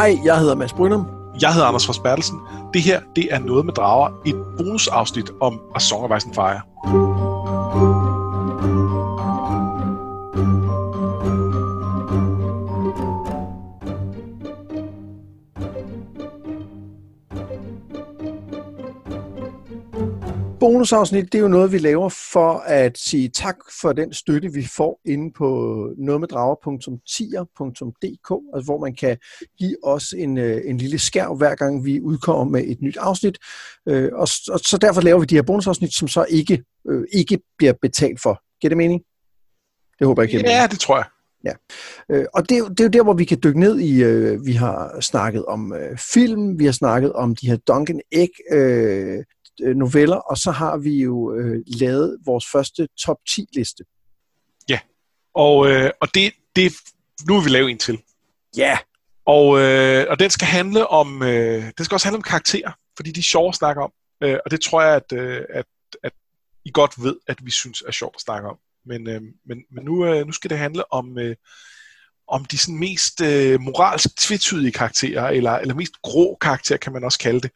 [0.00, 1.06] Hej, jeg hedder Mads Brynum.
[1.40, 2.38] Jeg hedder Anders Forsbertelsen.
[2.74, 6.34] Det her, det er Noget med Drager, et bonusafsnit om A Song of Ice and
[6.34, 7.19] Fire.
[20.80, 24.68] Bonusafsnit, det er jo noget, vi laver for at sige tak for den støtte, vi
[24.76, 29.16] får inde på nogetmeddrager.tier.dk, altså hvor man kan
[29.58, 33.38] give os en, øh, en lille skærv, hver gang vi udkommer med et nyt afsnit.
[33.88, 37.38] Øh, og, og så derfor laver vi de her bonusafsnit, som så ikke, øh, ikke
[37.58, 38.42] bliver betalt for.
[38.60, 39.02] Giver det mening?
[39.98, 40.50] Det håber jeg ikke.
[40.50, 41.04] Ja, det tror jeg.
[41.44, 41.52] Ja,
[42.10, 44.46] øh, og det, er det er jo der, hvor vi kan dykke ned i, øh,
[44.46, 49.24] vi har snakket om øh, film, vi har snakket om de her Duncan Egg øh,
[49.64, 53.84] øh, noveller, og så har vi jo øh, lavet vores første top 10 liste.
[54.68, 54.78] Ja,
[55.34, 56.72] og, øh, og det, det,
[57.28, 58.02] nu vil vi lave en til.
[58.56, 58.78] Ja.
[59.26, 63.10] Og, øh, og den skal handle om, øh, den skal også handle om karakterer, fordi
[63.10, 63.92] de er sjove at snakke om.
[64.22, 65.66] Øh, og det tror jeg, at, øh, at,
[66.02, 66.12] at
[66.64, 68.58] I godt ved, at vi synes er sjovt at snakke om.
[68.86, 71.36] Men, øh, men, men nu, øh, nu skal det handle om, øh,
[72.30, 77.04] om de sådan mest øh, moralsk tvetydige karakterer, eller, eller mest grå karakterer, kan man
[77.04, 77.50] også kalde det.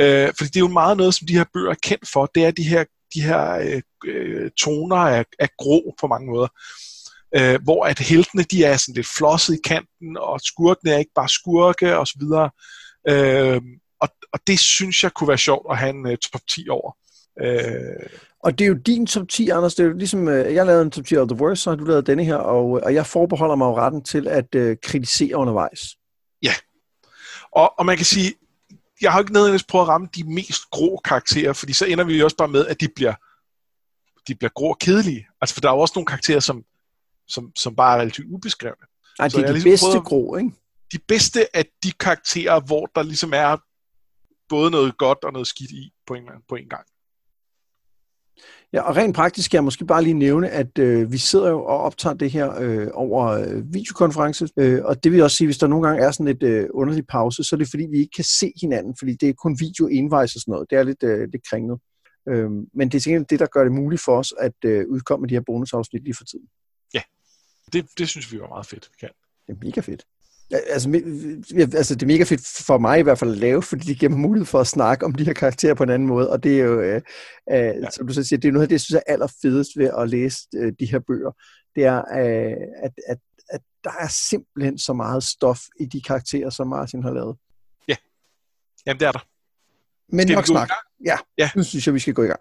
[0.00, 2.44] Øh, fordi det er jo meget noget, som de her bøger er kendt for, det
[2.44, 6.48] er de her, de her øh, øh toner af, af grå på mange måder.
[7.36, 11.14] Øh, hvor at heltene, de er sådan lidt flosset i kanten, og skurkene er ikke
[11.14, 12.50] bare skurke, og så videre.
[13.08, 13.62] Øh,
[14.00, 16.92] og, og det synes jeg kunne være sjovt at have en uh, top 10 over.
[17.42, 18.06] Øh,
[18.40, 19.74] og det er jo din top 10, Anders.
[19.74, 21.76] Det er jo ligesom, øh, jeg lavede en top 10 of the worst, så har
[21.76, 25.36] du lavet denne her, og, og jeg forbeholder mig jo retten til at uh, kritisere
[25.36, 25.80] undervejs.
[26.42, 26.52] Ja,
[27.52, 28.34] og, og man kan sige,
[29.00, 32.18] jeg har ikke nødvendigvis prøvet at ramme de mest grå karakterer, fordi så ender vi
[32.18, 33.14] jo også bare med, at de bliver,
[34.28, 35.26] de bliver grå og kedelige.
[35.40, 36.64] Altså, for der er jo også nogle karakterer, som,
[37.28, 38.86] som, som bare er relativt ubeskrevne.
[39.18, 40.50] Nej, de er de ligesom bedste grå, ikke?
[40.92, 43.56] De bedste af de karakterer, hvor der ligesom er
[44.48, 46.86] både noget godt og noget skidt i på en, på en gang.
[48.76, 51.64] Ja, og rent praktisk skal jeg måske bare lige nævne, at øh, vi sidder jo
[51.64, 55.58] og optager det her øh, over øh, videokonference, øh, og det vil også sige, hvis
[55.58, 58.10] der nogle gange er sådan et øh, underlig pause, så er det fordi, vi ikke
[58.16, 60.70] kan se hinanden, fordi det er kun video envejs og sådan noget.
[60.70, 61.80] Det er lidt, øh, lidt kringlet.
[62.28, 65.26] Øh, men det er sikkert det, der gør det muligt for os at øh, udkomme
[65.26, 66.46] de her bonusafsnit lige for tiden.
[66.94, 67.02] Ja,
[67.72, 69.10] det, det synes vi var meget fedt, vi kan.
[69.46, 70.04] Det er mega fedt.
[70.50, 71.02] Altså,
[71.76, 74.10] altså, det er mega fedt for mig i hvert fald at lave, fordi det giver
[74.10, 76.60] mig mulighed for at snakke om de her karakterer på en anden måde, og det
[76.60, 77.00] er jo, øh,
[77.52, 77.90] øh, ja.
[77.90, 80.10] som du så siger, det er noget af det, jeg synes er allerfedest ved at
[80.10, 81.32] læse øh, de her bøger,
[81.74, 83.18] det er, øh, at, at,
[83.48, 87.36] at der er simpelthen så meget stof i de karakterer, som Martin har lavet.
[87.88, 87.96] Ja,
[88.86, 89.26] jamen det er der.
[90.16, 90.70] Men Skal nok snak.
[91.04, 92.40] Ja, ja, nu synes jeg, vi skal gå i gang.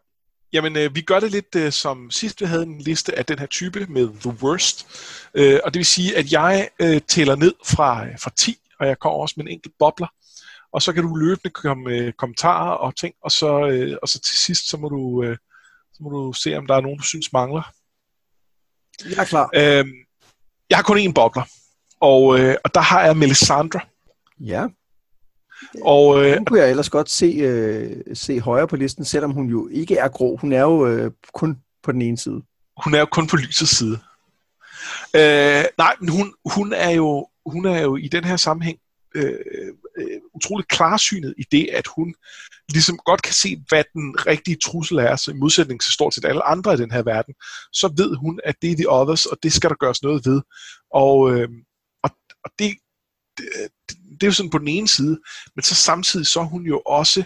[0.54, 3.40] Jamen, øh, vi gør det lidt øh, som sidst, vi havde en liste af den
[3.40, 4.88] her type med The Worst.
[5.34, 9.00] Øh, og det vil sige, at jeg øh, tæller ned fra, fra 10, og jeg
[9.00, 10.08] kommer også med en enkelt bobler.
[10.72, 14.20] Og så kan du løbende komme med kommentarer og ting, og så, øh, og så
[14.20, 15.38] til sidst, så må, du, øh,
[15.94, 17.72] så må du se, om der er nogen, du synes mangler.
[19.06, 19.50] Jeg er klar.
[19.54, 19.86] Øh,
[20.70, 21.44] jeg har kun én bobler,
[22.00, 23.80] og, øh, og der har jeg Melisandre.
[24.40, 24.68] Ja.
[25.82, 29.50] Og, øh, hun kunne jeg ellers godt se, øh, se højere på listen, selvom hun
[29.50, 30.36] jo ikke er grå.
[30.36, 32.42] Hun er jo øh, kun på den ene side.
[32.84, 34.00] Hun er jo kun på lysets side.
[35.16, 38.80] Øh, nej, men hun, hun, er jo, hun er jo i den her sammenhæng
[39.16, 39.40] øh,
[39.98, 42.16] øh, utroligt klarsynet i det, at hun
[42.70, 46.26] ligesom godt kan se, hvad den rigtige trussel er, så i modsætning til stort set
[46.26, 47.34] alle andre i den her verden,
[47.74, 50.42] så ved hun, at det er the others, og det skal der gøres noget ved.
[50.94, 51.50] Og, øh,
[52.04, 52.10] og,
[52.44, 52.74] og det,
[53.38, 53.46] det,
[54.16, 55.20] det er jo sådan på den ene side,
[55.56, 57.24] men så samtidig så er hun jo også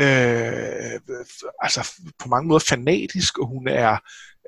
[0.00, 1.00] øh,
[1.60, 3.92] altså på mange måder fanatisk, og hun er,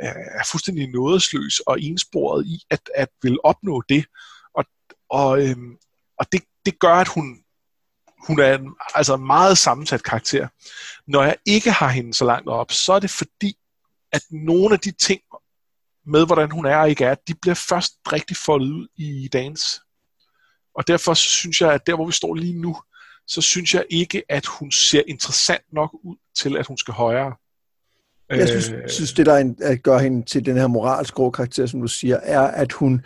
[0.02, 0.08] øh,
[0.40, 4.04] er fuldstændig nådesløs og ensporet i at, at vil opnå det.
[4.54, 4.64] Og,
[5.10, 5.56] og, øh,
[6.18, 7.38] og det, det gør, at hun,
[8.26, 10.48] hun er en altså meget sammensat karakter.
[11.06, 13.56] Når jeg ikke har hende så langt op, så er det fordi,
[14.12, 15.20] at nogle af de ting
[16.06, 19.80] med, hvordan hun er og ikke er, de bliver først rigtig foldet ud i dagens
[20.74, 22.76] og derfor synes jeg, at der hvor vi står lige nu,
[23.26, 27.34] så synes jeg ikke, at hun ser interessant nok ud til, at hun skal højere.
[28.30, 31.30] Jeg synes, øh, synes det, der en, at gør hende til den her moralsk grå
[31.30, 33.04] karakter, som du siger, er, at hun,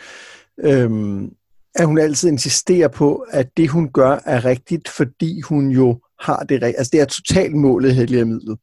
[0.59, 1.32] øhm,
[1.75, 6.43] at hun altid insisterer på, at det, hun gør, er rigtigt, fordi hun jo har
[6.43, 6.79] det rigtigt.
[6.79, 8.59] Altså, det er totalt målet hellige midlet.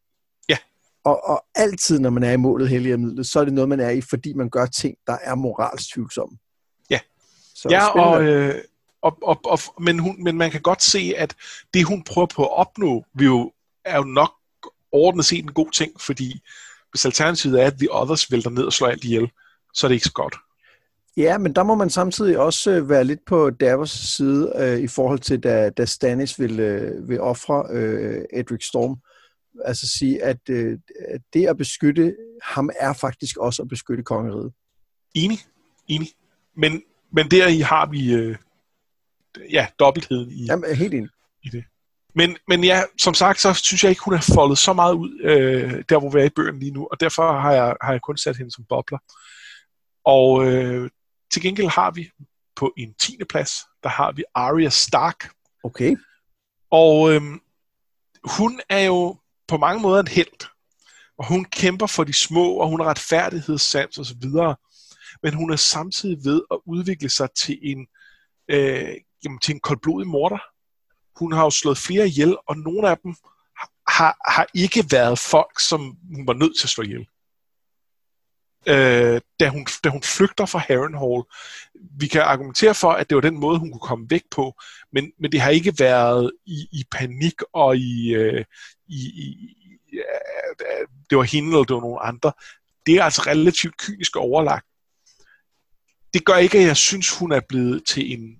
[0.50, 0.58] Ja.
[1.04, 3.80] Og, og altid, når man er i målet hellige midlet, så er det noget, man
[3.80, 6.38] er i, fordi man gør ting, der er moralsk tvivlsomme.
[6.90, 7.00] Ja.
[7.56, 8.56] Så ja, og, øh,
[9.06, 11.36] og, og, og, men, hun, men man kan godt se, at
[11.74, 13.52] det hun prøver på at opnå, vil jo,
[13.86, 14.32] er jo nok
[14.92, 16.42] ordentligt set en god ting, fordi
[16.92, 19.32] hvis alternativet er, at The Others vælter ned og slår alt ihjel,
[19.74, 20.36] så er det ikke så godt.
[21.18, 24.88] Ja, men der må man samtidig også øh, være lidt på Davos side øh, i
[24.88, 28.96] forhold til, da, da Stannis vil, øh, vil ofre øh, Edric Storm.
[29.66, 30.80] Altså sige, at øh,
[31.34, 34.54] det at beskytte ham er faktisk også at beskytte kongeriget.
[35.14, 35.40] Enig,
[35.88, 36.08] enig.
[36.58, 36.82] Men,
[37.12, 38.36] men der i har vi øh,
[39.52, 41.10] ja, dobbeltheden i, Jamen, helt enig.
[41.44, 41.64] i det.
[42.16, 45.20] Men, men ja, som sagt, så synes jeg ikke, hun har foldet så meget ud,
[45.24, 48.02] øh, der hvor vi er i bøgen lige nu, og derfor har jeg, har jeg
[48.02, 48.98] kun sat hende som bobler.
[50.06, 50.90] Og øh,
[51.34, 52.10] til gengæld har vi
[52.56, 53.18] på en 10.
[53.30, 53.52] plads,
[53.84, 55.30] der har vi Arya Stark.
[55.64, 55.96] Okay.
[56.72, 57.22] Og øh,
[58.24, 59.18] hun er jo
[59.48, 60.48] på mange måder en held.
[61.18, 64.56] Og hun kæmper for de små, og hun har retfærdighedssans og så videre.
[65.24, 67.88] Men hun er samtidig ved at udvikle sig til en,
[68.48, 70.38] øh, jamen, til en koldblodig morter.
[71.20, 73.16] Hun har jo slået flere ihjel, og nogle af dem
[73.88, 77.08] har, har ikke været folk, som hun var nødt til at slå ihjel.
[78.68, 81.24] Øh, da, hun, da hun flygter fra Harrenhal.
[82.00, 84.56] Vi kan argumentere for, at det var den måde, hun kunne komme væk på,
[84.92, 88.46] men, men det har ikke været i, i panik og i, øh,
[88.88, 89.56] i, i
[89.94, 90.02] ja,
[91.10, 92.32] det var hende eller det var nogen andre.
[92.86, 94.66] Det er altså relativt kynisk overlagt.
[96.14, 98.40] Det gør ikke, at jeg synes, hun er blevet til en,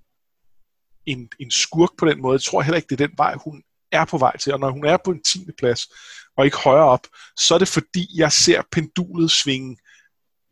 [1.06, 2.34] en, en skurk på den måde.
[2.34, 3.62] Jeg tror heller ikke, det er den vej, hun
[3.92, 4.52] er på vej til.
[4.52, 5.38] Og når hun er på en 10.
[5.58, 5.88] plads,
[6.36, 7.06] og ikke højere op,
[7.36, 9.76] så er det fordi, jeg ser pendulet svinge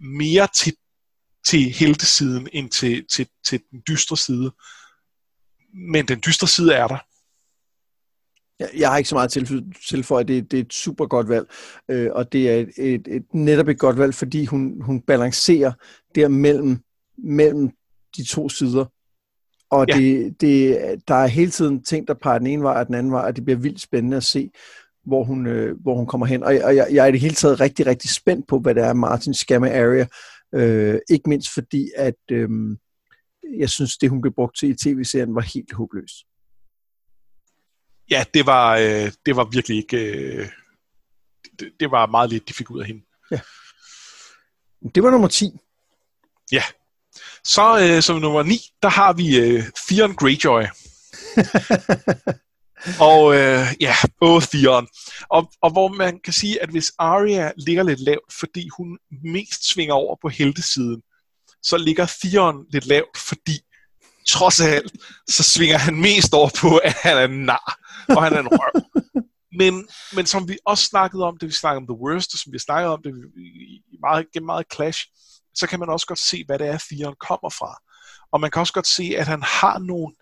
[0.01, 0.77] mere til,
[1.47, 4.53] til heltesiden, end til, til, til den dystre side.
[5.75, 6.99] Men den dystre side er der.
[8.59, 9.31] Jeg, jeg har ikke så meget
[9.89, 10.25] tilføje.
[10.25, 11.47] Det, det er et super godt valg,
[11.91, 15.73] øh, og det er et, et, et, netop et godt valg, fordi hun, hun balancerer
[16.15, 16.79] der mellem,
[17.19, 17.71] mellem
[18.17, 18.85] de to sider.
[19.71, 19.97] Og ja.
[19.97, 20.79] det, det,
[21.09, 23.37] der er hele tiden ting, der peger den ene vej og den anden vej, og
[23.37, 24.51] det bliver vildt spændende at se,
[25.07, 26.43] hvor hun, øh, hvor hun kommer hen.
[26.43, 28.83] Og, og jeg, jeg er i det hele taget rigtig, rigtig spændt på, hvad det
[28.83, 30.07] er, Martin skal med Area.
[30.55, 32.49] Øh, ikke mindst fordi, at øh,
[33.59, 36.17] jeg synes, det hun blev brugt til i tv-serien var helt håbløst.
[38.11, 39.97] Ja, det var, øh, det var virkelig ikke...
[39.97, 40.49] Øh,
[41.59, 43.03] det, det var meget lidt, de fik ud af hende.
[43.31, 43.41] Ja.
[44.95, 45.51] Det var nummer 10.
[46.53, 46.63] Ja.
[47.47, 50.63] Så øh, som nummer 9, der har vi øh, Theon Greyjoy.
[53.11, 54.89] og øh, ja, både Theon.
[55.31, 59.69] Og, og hvor man kan sige, at hvis Arya ligger lidt lavt, fordi hun mest
[59.69, 61.03] svinger over på heltesiden,
[61.63, 63.61] så ligger Theon lidt lavt, fordi
[64.29, 64.93] trods alt,
[65.29, 68.49] så svinger han mest over på, at han er en nar, og han er en
[68.49, 68.83] røv.
[69.59, 72.53] Men, men som vi også snakkede om, det vi snakkede om The Worst, og som
[72.53, 75.07] vi snakkede om det i meget, gennem meget Clash,
[75.55, 77.79] så kan man også godt se, hvad det er, Theon kommer fra.
[78.33, 80.15] Og man kan også godt se, at han har nogle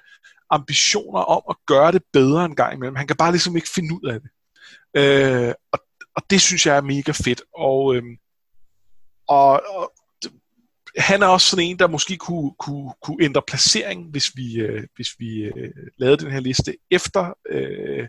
[0.50, 2.96] ambitioner om at gøre det bedre en gang imellem.
[2.96, 4.31] Han kan bare ligesom ikke finde ud af det.
[4.96, 5.79] Øh, og,
[6.17, 7.43] og det synes jeg er mega fedt.
[7.55, 8.02] Og, øh,
[9.29, 9.93] og, og
[10.96, 14.82] han er også sådan en, der måske kunne, kunne, kunne ændre placering, hvis vi, øh,
[14.96, 18.08] hvis vi øh, lavede den her liste efter øh,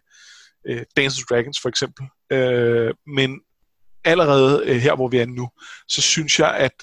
[0.68, 2.06] øh, Dance of Dragons for eksempel.
[2.31, 3.42] Øh, men
[4.04, 5.50] allerede øh, her, hvor vi er nu,
[5.88, 6.74] så synes jeg, at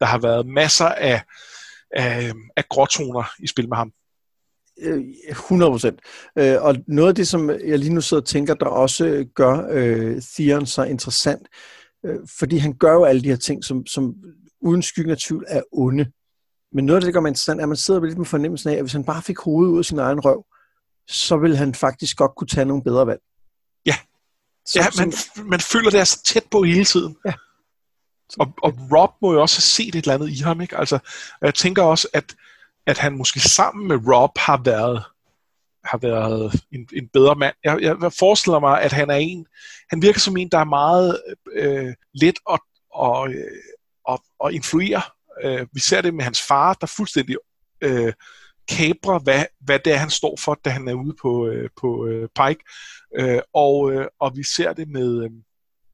[0.00, 1.22] der har været masser af,
[1.90, 3.92] af, af gråtoner i spil med ham.
[5.28, 6.00] 100 øh, procent.
[6.38, 9.66] Øh, og noget af det, som jeg lige nu sidder og tænker, der også gør
[9.70, 11.48] øh, Theon så interessant,
[12.06, 14.14] øh, fordi han gør jo alle de her ting, som, som
[14.60, 16.06] uden skyggen af tvivl er onde.
[16.72, 18.70] Men noget af det, der gør mig interessant, er, at man sidder lidt med fornemmelsen
[18.70, 20.44] af, at hvis han bare fik hovedet ud af sin egen røv,
[21.08, 23.20] så ville han faktisk godt kunne tage nogle bedre valg.
[23.86, 23.96] Ja,
[24.66, 25.12] så, ja man,
[25.46, 27.16] man føler, det er så tæt på hele tiden.
[27.24, 27.32] Ja.
[28.38, 30.76] Og, og Rob må jo også have set et eller andet i ham, ikke?
[30.76, 30.98] Altså,
[31.42, 32.34] jeg tænker også, at,
[32.86, 35.04] at han måske sammen med Rob har været
[35.86, 37.54] har været en, en bedre mand.
[37.64, 39.46] Jeg, jeg forestiller mig, at han er en,
[39.90, 42.58] han virker som en, der er meget øh, let og,
[42.94, 43.62] og, øh,
[44.04, 45.02] og, og influere.
[45.44, 47.36] Øh, vi ser det med hans far, der fuldstændig
[47.80, 48.12] øh,
[48.68, 52.06] kabrer, hvad, hvad det er, han står for, da han er ude på, øh, på
[52.06, 52.64] øh, Pike.
[53.18, 55.30] Øh, og, øh, og vi ser det med, øh,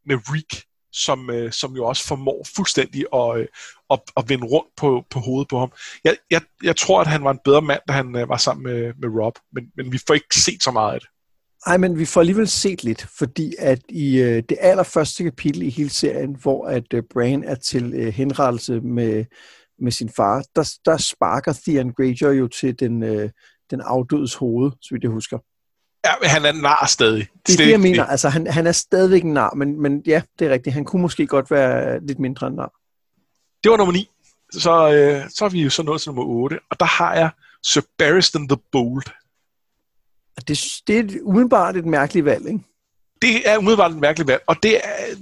[0.07, 3.47] med Reek, som, øh, som jo også formår fuldstændig at, øh,
[3.91, 5.73] at, at vende rundt på, på hovedet på ham.
[6.05, 8.63] Jeg, jeg, jeg tror, at han var en bedre mand, da han øh, var sammen
[8.63, 11.09] med, med Rob, men, men vi får ikke set så meget af det.
[11.67, 15.71] Nej, men vi får alligevel set lidt, fordi at i øh, det allerførste kapitel i
[15.71, 19.25] hele serien, hvor at øh, Bran er til øh, henrettelse med,
[19.79, 23.31] med sin far, der, der sparker Theon Greyjoy jo til den, øh,
[23.71, 25.39] den afdødes hoved, så vidt jeg husker.
[26.05, 27.29] Ja, han er nar stadig.
[27.47, 28.05] Det er det, jeg mener.
[28.05, 30.75] Altså, han, han er stadigvæk en nar, men, men ja, det er rigtigt.
[30.75, 32.73] Han kunne måske godt være lidt mindre end nar.
[33.65, 34.09] Det var nummer 9.
[34.53, 37.31] Så, øh, så er vi jo så nået til nummer 8, og der har jeg
[37.63, 39.03] Sir Barristan the Bold.
[40.49, 42.61] Det, det er umiddelbart et mærkeligt valg, ikke?
[43.23, 45.15] Det er umiddelbart et mærkeligt valg, og det er,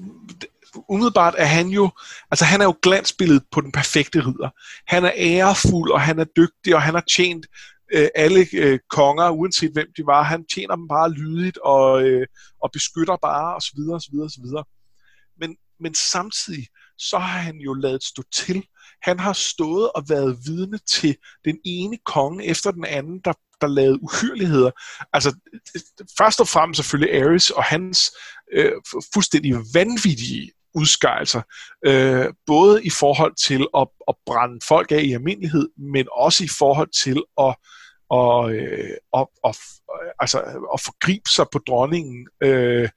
[0.89, 1.91] umiddelbart er han jo,
[2.31, 4.49] altså han er jo glansbilledet på den perfekte ridder.
[4.87, 7.47] Han er ærefuld, og han er dygtig, og han har tjent
[7.92, 10.23] øh, alle øh, konger, uanset hvem de var.
[10.23, 12.26] Han tjener dem bare lydigt, og, øh,
[12.62, 14.64] og beskytter bare, og så videre, og så videre, og så videre.
[15.40, 16.66] Men, men samtidig,
[16.99, 18.64] så har han jo lavet stå til.
[19.02, 23.66] Han har stået og været vidne til den ene konge efter den anden, der, der
[23.66, 24.70] lavede uhyreligheder.
[25.12, 28.11] Altså, øh, øh, først og fremmest selvfølgelig Ares og hans
[28.52, 28.73] øh,
[29.14, 31.43] fuldstændig vanvittige udskejelser,
[31.87, 36.49] øh, både i forhold til at, at brænde folk af i almindelighed, men også i
[36.59, 37.57] forhold til at,
[38.11, 39.55] og, øh, og, og,
[40.19, 40.39] altså,
[40.75, 42.89] at forgribe sig på dronningen, øh,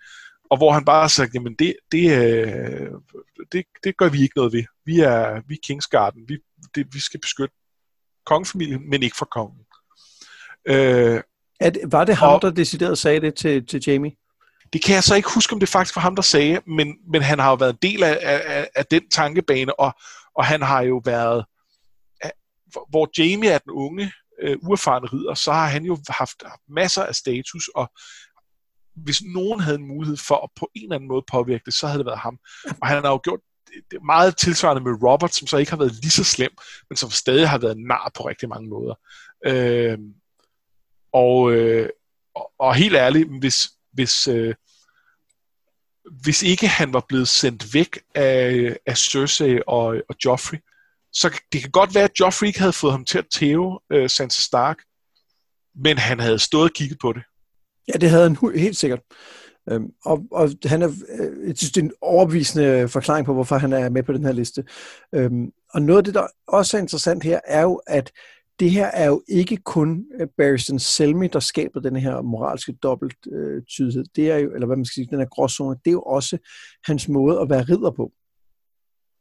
[0.50, 2.92] og hvor han bare har sagt, jamen det, det, øh,
[3.52, 4.64] det, det gør vi ikke noget ved.
[4.86, 6.38] Vi er, vi er Kingsgarden, vi,
[6.76, 7.56] det, vi skal beskytte
[8.26, 9.66] kongefamilien, men ikke for kongen.
[10.66, 11.22] Øh,
[11.60, 14.12] at, var det ham, og, der decideret sagde det til, til Jamie?
[14.74, 17.22] Det kan jeg så ikke huske, om det faktisk var ham, der sagde, men, men
[17.22, 19.94] han har jo været en del af, af, af den tankebane, og,
[20.36, 21.46] og han har jo været,
[22.90, 24.12] hvor Jamie er den unge,
[24.42, 27.92] øh, uerfarne ridder, så har han jo haft masser af status, og
[28.96, 31.88] hvis nogen havde en mulighed for at på en eller anden måde påvirke det, så
[31.88, 32.38] havde det været ham.
[32.82, 33.40] Og han har jo gjort
[33.92, 36.52] det meget tilsvarende med Robert, som så ikke har været lige så slem,
[36.90, 38.96] men som stadig har været nar på rigtig mange måder.
[39.46, 39.98] Øh,
[41.14, 41.90] og, øh,
[42.36, 44.56] og, og helt ærligt, hvis, hvis, øh,
[46.22, 50.58] hvis ikke han var blevet sendt væk af, af Cersei og, og Joffrey,
[51.14, 54.10] så det kan godt være, at Joffrey ikke havde fået ham til at tæve øh,
[54.10, 54.78] Sansa Stark,
[55.76, 57.24] men han havde stået og kigget på det.
[57.88, 59.00] Ja, det havde han helt sikkert.
[59.72, 63.58] Øhm, og, og han er, øh, jeg synes, det er en overbevisende forklaring på, hvorfor
[63.58, 64.64] han er med på den her liste.
[65.16, 68.12] Øhm, og noget af det, der også er interessant her, er jo, at
[68.60, 74.04] det her er jo ikke kun øh, Barristan Selmy, der skaber den her moralske dobbelttydighed.
[74.04, 76.02] Øh, det er jo, eller hvad man skal sige, den her gråzone, det er jo
[76.02, 76.38] også
[76.86, 78.12] hans måde at være ridder på.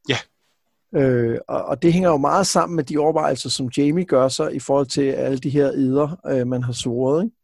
[0.09, 0.17] Ja.
[0.95, 4.55] Øh, og, og det hænger jo meget sammen med de overvejelser, som Jamie gør sig
[4.55, 7.35] i forhold til alle de her eder, øh, man har svoret, ikke?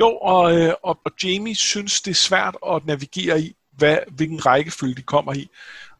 [0.00, 4.46] Jo, og, øh, og, og Jamie synes, det er svært at navigere i, hvad, hvilken
[4.46, 5.48] rækkefølge de kommer i.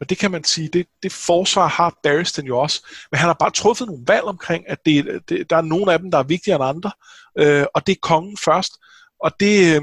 [0.01, 2.87] Og det kan man sige, det, det forsvar har Barristan jo også.
[3.11, 5.99] Men han har bare truffet nogle valg omkring, at det, det, der er nogle af
[5.99, 6.91] dem, der er vigtigere end andre.
[7.39, 8.73] Øh, og det er kongen først.
[9.21, 9.83] Og det,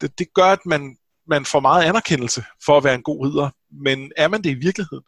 [0.00, 3.50] det, det gør, at man, man får meget anerkendelse for at være en god ridder.
[3.70, 5.04] Men er man det i virkeligheden?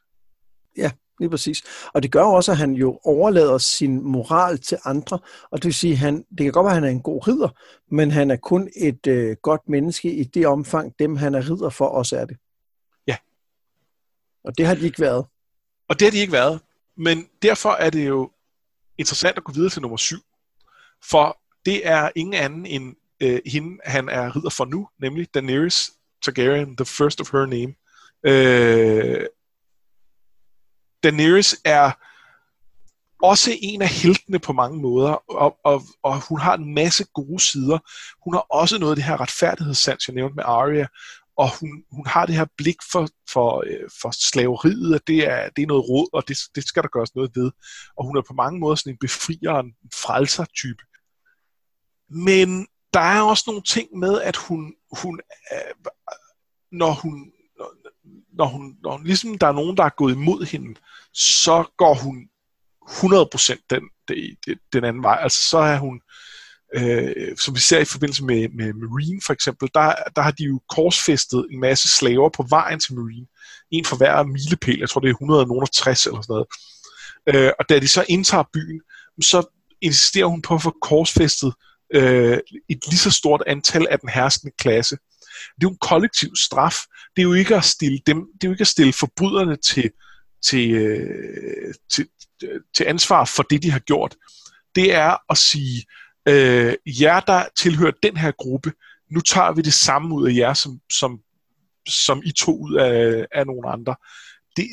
[0.77, 1.63] Ja, lige præcis.
[1.95, 5.19] Og det gør jo også, at han jo overlader sin moral til andre,
[5.51, 7.49] og det vil sige, han, det kan godt være, at han er en god ridder,
[7.95, 11.71] men han er kun et øh, godt menneske i det omfang, dem han er ridder
[11.71, 12.37] for, også er det.
[14.45, 15.27] Og det har de ikke været.
[15.89, 16.61] Og det har de ikke været.
[16.97, 18.31] Men derfor er det jo
[18.99, 20.21] interessant at gå videre til nummer syv.
[21.11, 25.91] For det er ingen anden end øh, hende, han er ridder for nu, nemlig Daenerys
[26.25, 27.75] Targaryen, the first of her name.
[28.25, 29.27] Øh,
[31.03, 31.93] Daenerys er
[33.23, 37.41] også en af heltene på mange måder, og, og, og hun har en masse gode
[37.41, 37.79] sider.
[38.25, 40.87] Hun har også noget af det her retfærdighedssans, jeg nævnte med Arya,
[41.43, 45.49] og hun, hun har det her blik for, for, øh, for slaveriet, at det er,
[45.49, 47.51] det er noget råd, og det, det skal der gøres noget ved.
[47.97, 50.83] Og hun er på mange måder sådan en befrier, en frelser-type.
[52.09, 55.21] Men der er også nogle ting med, at hun, hun
[55.53, 55.75] øh,
[56.73, 57.33] når hun
[58.33, 60.81] når hun, når hun ligesom der er nogen, der er gået imod hende,
[61.13, 62.29] så går hun
[62.89, 65.19] 100% den, den, den anden vej.
[65.21, 66.30] Altså så er hun, øh,
[66.77, 70.45] Øh, som vi ser i forbindelse med, med Marine for eksempel, der, der har de
[70.45, 73.27] jo korsfæstet en masse slaver på vejen til Marine.
[73.71, 76.47] En for hver milepæl, jeg tror det er 160 eller sådan noget.
[77.27, 78.81] Øh, og da de så indtager byen,
[79.23, 79.47] så
[79.81, 81.55] insisterer hun på at få korsfæstet
[81.95, 84.97] øh, et lige så stort antal af den herskende klasse.
[85.57, 86.77] Det er jo en kollektiv straf.
[87.17, 89.91] Det er jo ikke at stille, dem, det er jo ikke at stille forbryderne til,
[90.45, 92.09] til, øh, til,
[92.77, 94.17] til ansvar for det, de har gjort.
[94.75, 95.85] Det er at sige,
[96.31, 98.73] øh, jer der tilhører den her gruppe,
[99.11, 101.21] nu tager vi det samme ud af jer, som, som,
[101.89, 103.95] som I tog ud af, af nogle andre.
[104.57, 104.67] Det,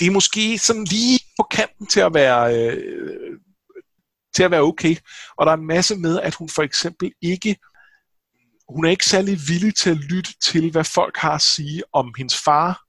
[0.00, 3.38] det er måske sådan lige på kanten til at være øh,
[4.34, 4.96] til at være okay.
[5.36, 7.56] Og der er en masse med, at hun for eksempel ikke
[8.68, 12.14] hun er ikke særlig villig til at lytte til, hvad folk har at sige om
[12.18, 12.82] hendes far,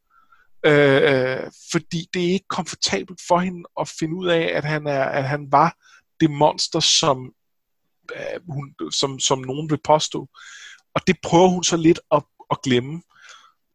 [0.65, 4.87] øh, øh fordi det er ikke komfortabelt for hende at finde ud af, at han,
[4.87, 5.75] er, at han var
[6.19, 7.33] det monster, som,
[8.15, 10.27] øh, hun, som, som nogen vil påstå.
[10.95, 13.01] Og det prøver hun så lidt at, at glemme.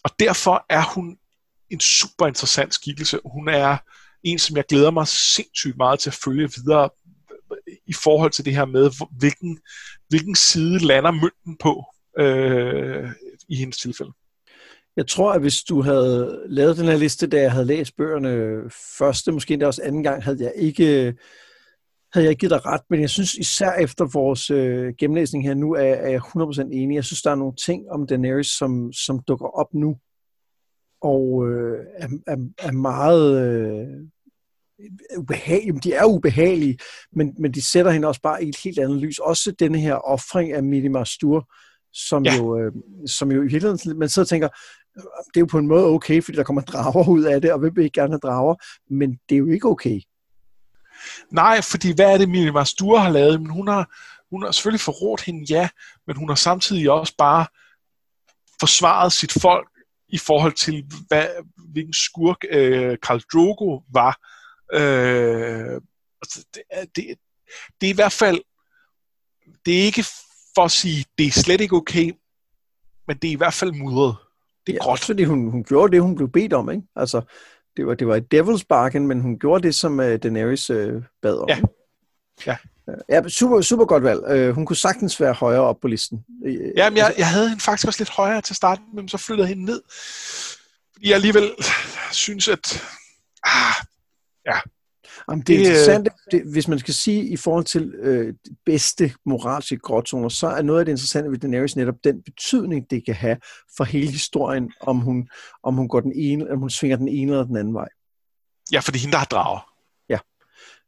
[0.05, 1.19] Og derfor er hun
[1.71, 3.19] en super interessant skikkelse.
[3.25, 3.77] Hun er
[4.23, 6.91] en, som jeg glæder mig sindssygt meget til at følge videre
[7.53, 9.59] øh, i forhold til det her med, hvilken,
[10.09, 11.85] hvilken side lander mønten på
[12.19, 13.11] øh,
[13.49, 14.13] i hendes tilfælde.
[14.97, 18.29] Jeg tror, at hvis du havde lavet den her liste, da jeg havde læst bøgerne
[18.29, 21.15] øh, første, måske endda også anden gang, havde jeg ikke øh,
[22.15, 25.75] havde jeg givet dig ret, men jeg synes især efter vores øh, gennemlæsning her nu,
[25.75, 26.95] er, er jeg 100% enig.
[26.95, 29.97] Jeg synes, der er nogle ting om Daenerys, som, som dukker op nu,
[31.03, 33.87] og øh, er, er, er meget øh,
[35.19, 35.81] ubehagelige.
[35.81, 36.79] De er ubehagelige,
[37.13, 39.19] men, men de sætter hende også bare i et helt andet lys.
[39.19, 41.53] Også denne her offring af Minima Stur,
[41.93, 42.37] som, ja.
[42.37, 42.73] jo, øh,
[43.07, 44.49] som jo i virkeligheden, man sidder og tænker,
[44.97, 47.59] det er jo på en måde okay, fordi der kommer drager ud af det, og
[47.59, 48.55] hvem vil ikke gerne have drager,
[48.91, 50.01] men det er jo ikke okay.
[51.31, 53.43] Nej, fordi hvad er det, Minima Stur har lavet?
[53.43, 53.95] Men hun har,
[54.31, 55.69] hun har selvfølgelig forrådt hende, ja,
[56.07, 57.47] men hun har samtidig også bare
[58.61, 59.69] forsvaret sit folk
[60.09, 61.29] i forhold til, hvad,
[61.73, 64.19] hvilken skurk øh, Karl Drogo var.
[64.73, 65.81] Øh,
[66.23, 66.63] altså, det,
[66.97, 67.19] det,
[67.81, 68.41] det er i hvert fald,
[69.67, 70.05] det er ikke
[70.55, 72.13] for at sige, det er slet ikke okay,
[73.07, 74.17] men det er i hvert fald mudret.
[74.67, 75.01] Det er ja, gråt.
[75.01, 76.83] fordi hun, hun gjorde det, hun blev bedt om, ikke?
[76.97, 77.23] Altså,
[77.77, 81.03] det var, det var et devil's bargain, men hun gjorde det, som uh, Daenerys uh,
[81.23, 81.49] bad om.
[81.49, 81.61] Ja.
[82.47, 82.57] Ja.
[83.09, 84.49] Ja, super, super godt valg.
[84.49, 86.25] Uh, hun kunne sagtens være højere op på listen.
[86.77, 89.49] Ja, men jeg, jeg havde hende faktisk også lidt højere til starten, men så flyttede
[89.49, 89.83] jeg hende ned.
[90.93, 91.51] Fordi jeg alligevel
[92.13, 92.83] synes, at...
[93.45, 93.75] Ah,
[94.47, 94.59] ja,
[95.31, 98.35] Jamen, det er det, interessant, det, hvis man skal sige i forhold til øh,
[98.67, 103.05] bedste moralske gråzoner, så er noget af det interessante ved Daenerys netop den betydning, det
[103.05, 103.37] kan have
[103.77, 105.29] for hele historien, om hun,
[105.63, 107.89] om hun, går den ene, om hun svinger den ene eller den anden vej.
[108.73, 109.73] Ja, for det er hende, der har drager.
[110.09, 110.19] Ja.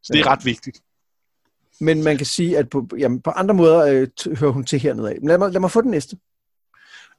[0.03, 0.83] Så det er ret vigtigt.
[1.81, 5.11] Men man kan sige, at på, jamen, på andre måder øh, hører hun til hernede
[5.11, 5.17] af.
[5.21, 6.17] Men lad mig, lad mig få den næste.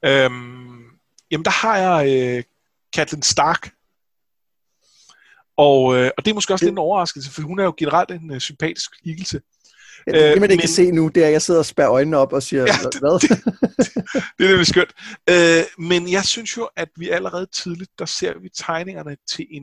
[0.04, 0.84] Øhm,
[1.30, 2.44] jamen, der har jeg øh,
[2.96, 3.70] Catelyn Stark
[5.58, 8.10] og, øh, og det er måske også lidt en overraskelse, for hun er jo generelt
[8.10, 9.40] en uh, sympatisk skikkelse.
[10.06, 11.90] Ja, det, det man ikke kan se nu, det er, at jeg sidder og spærer
[11.90, 13.20] øjnene op og siger, ja, det, hvad?
[13.20, 13.30] det,
[14.38, 14.92] det er nemlig skønt.
[15.30, 19.62] Øh, men jeg synes jo, at vi allerede tidligt, der ser vi tegningerne til en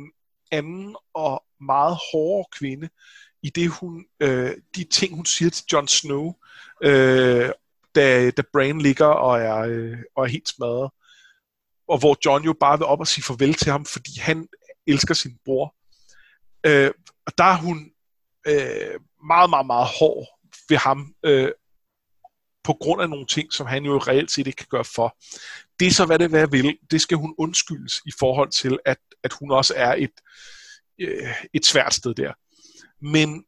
[0.51, 2.89] anden og meget hårdere kvinde,
[3.43, 6.33] i det hun, øh, de ting, hun siger til Jon Snow,
[6.83, 7.49] øh,
[7.95, 10.91] da, da Bran ligger og er, øh, og er helt smadret.
[11.87, 14.47] Og hvor John jo bare vil op og sige farvel til ham, fordi han
[14.87, 15.75] elsker sin bror.
[16.65, 16.91] Øh,
[17.25, 17.91] og der er hun
[18.47, 20.27] øh, meget, meget, meget hård
[20.69, 21.51] ved ham, øh,
[22.63, 25.17] på grund af nogle ting, som han jo reelt set ikke kan gøre for.
[25.79, 26.77] Det er så, hvad det hvad vil.
[26.91, 30.11] Det skal hun undskyldes i forhold til, at, at hun også er et,
[30.99, 32.33] øh, et svært sted der.
[33.01, 33.45] Men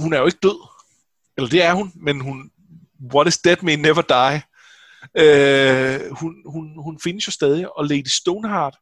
[0.00, 0.68] hun er jo ikke død.
[1.36, 2.50] Eller det er hun, men hun,
[3.14, 4.42] what is dead may never die.
[5.22, 8.78] Øh, hun, hun, hun findes jo stadig, og Lady Stoneheart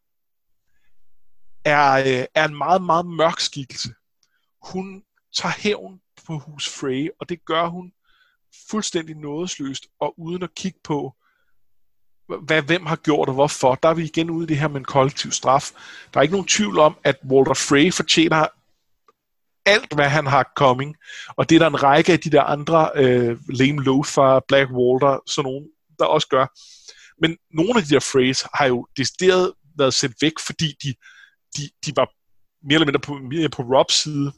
[1.65, 3.89] er, øh, er en meget, meget mørk skikkelse.
[4.63, 5.03] Hun
[5.37, 7.93] tager hævn på hus Frey, og det gør hun
[8.71, 11.15] fuldstændig nådesløst, og uden at kigge på,
[12.43, 13.75] hvad, hvem har gjort og hvorfor.
[13.75, 15.71] Der er vi igen ude i det her med en kollektiv straf.
[16.15, 18.47] Der er ikke nogen tvivl om, at Walter Frey fortjener
[19.67, 20.97] alt, hvad han har coming.
[21.37, 25.19] Og det er der en række af de der andre, øh, Lame Lothar, Black Walter,
[25.27, 25.69] sådan nogen,
[25.99, 26.47] der også gør.
[27.21, 30.95] Men nogle af de der Freys har jo decideret været sendt væk, fordi de
[31.57, 32.11] de, de var
[32.63, 34.33] mere eller mindre på, mere på Robs side,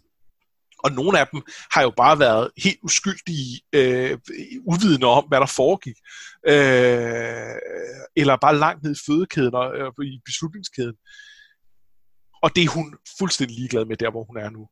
[0.85, 4.19] og nogle af dem har jo bare været helt uskyldige, øh,
[4.67, 5.97] uvidende om, hvad der foregik.
[6.47, 7.57] Øh,
[8.17, 10.95] eller bare langt ned i fødekæden og øh, i beslutningskæden.
[12.43, 14.69] Og det er hun fuldstændig ligeglad med, der hvor hun er nu.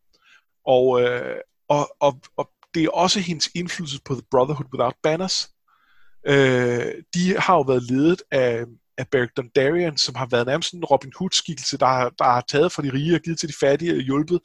[0.66, 1.36] Og, øh,
[1.68, 5.50] og, og, og det er også hendes indflydelse på The Brotherhood Without Banners.
[6.26, 8.64] Øh, de har jo været ledet af
[9.00, 12.72] af Beric Dondarrion, som har været nærmest en Robin Hood-skikkelse, der, har, der har taget
[12.72, 14.40] fra de rige og givet til de fattige og hjulpet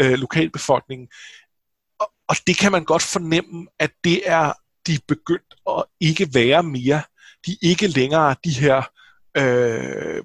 [0.00, 1.08] øh, lokalbefolkningen.
[2.00, 4.52] Og, og det kan man godt fornemme, at det er
[4.86, 7.02] de er begyndt at ikke være mere.
[7.46, 8.82] De er ikke længere de her
[9.36, 10.24] øh,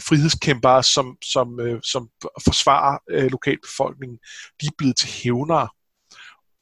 [0.00, 2.08] frihedskæmpere, som, som, øh, som
[2.44, 4.18] forsvarer øh, lokalbefolkningen.
[4.60, 5.68] De er blevet til hævnere.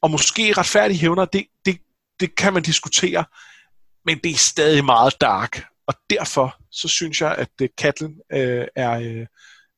[0.02, 1.78] Og måske retfærdige hævnere, det, det,
[2.20, 3.24] det kan man diskutere,
[4.04, 5.64] men det er stadig meget dark.
[5.90, 9.26] Og derfor så synes jeg, at Katlin øh, øh, øh,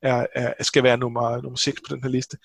[0.03, 2.37] er, er, er, skal være nummer, nummer 6 på den her liste.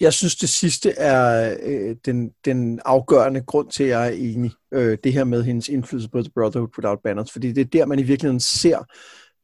[0.00, 4.52] Jeg synes, det sidste er øh, den, den afgørende grund til, at jeg er enig.
[4.72, 7.32] Øh, det her med hendes indflydelse på The Brotherhood Without Banners.
[7.32, 8.78] Fordi det er der, man i virkeligheden ser,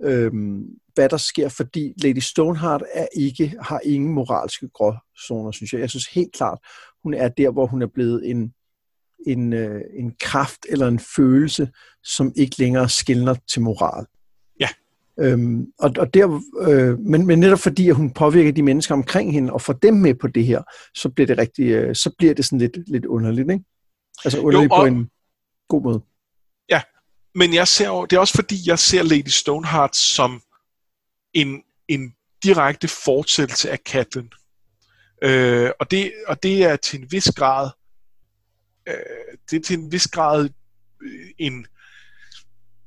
[0.03, 0.33] øh,
[0.95, 1.49] hvad der sker.
[1.49, 5.81] Fordi Lady Stoneheart er ikke, har ingen moralske gråzoner, synes jeg.
[5.81, 6.59] Jeg synes helt klart,
[7.03, 8.55] hun er der, hvor hun er blevet en,
[9.27, 11.69] en, øh, en kraft eller en følelse,
[12.05, 14.07] som ikke længere skiller til moral.
[14.61, 14.69] Ja.
[15.21, 19.33] Øhm, og, og der, øh, men, men netop fordi, at hun påvirker de mennesker omkring
[19.33, 20.63] hende, og får dem med på det her,
[20.95, 23.65] så bliver det rigtig, øh, så bliver det sådan lidt, lidt underligt, ikke?
[24.25, 25.11] Altså underligt jo, og, på en
[25.69, 26.01] god måde.
[26.71, 26.83] Ja,
[27.35, 30.43] men jeg ser det er også fordi, jeg ser Lady Stoneheart som
[31.33, 34.29] en, en direkte fortsættelse af Catelyn.
[35.23, 37.71] Øh, og, det, og det er til en vis grad
[38.89, 40.49] øh, det er til en vis grad
[41.03, 41.67] øh, en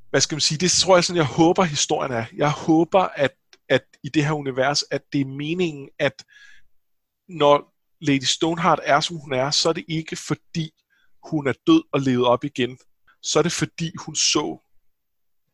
[0.09, 2.25] hvad skal man sige, det tror jeg sådan, jeg håber historien er.
[2.35, 3.35] Jeg håber, at,
[3.69, 6.23] at i det her univers, at det er meningen, at
[7.29, 10.71] når Lady Stoneheart er, som hun er, så er det ikke fordi,
[11.29, 12.77] hun er død og levet op igen.
[13.23, 14.59] Så er det fordi, hun så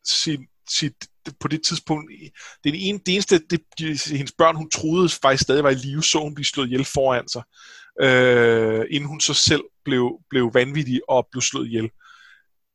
[0.06, 1.08] sin, sit,
[1.40, 2.12] på det tidspunkt,
[2.64, 5.70] det, er det, ene, det eneste, det, det, hendes børn, hun troede faktisk stadig var
[5.70, 7.44] i live, så hun blive slået ihjel foran sig,
[8.02, 11.90] øh, inden hun så selv blev, blev vanvittig og blev slået ihjel.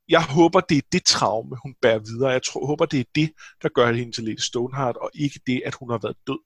[0.08, 2.30] Jeg håber, det er det traume, hun bærer videre.
[2.30, 3.30] Jeg tror, håber, det er det,
[3.62, 6.38] der gør hende til Lady Stoneheart, og ikke det, at hun har været død.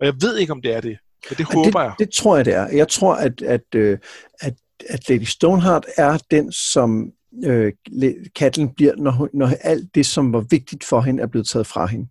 [0.00, 1.94] Og jeg ved ikke, om det er det, men det håber det, jeg.
[1.98, 2.68] Det tror jeg, det er.
[2.68, 3.98] Jeg tror, at, at, øh,
[4.40, 4.54] at,
[4.88, 7.12] at Lady Stoneheart er den, som
[7.44, 7.72] øh,
[8.36, 11.86] Katlin bliver, når, når alt det, som var vigtigt for hende, er blevet taget fra
[11.86, 12.08] hende.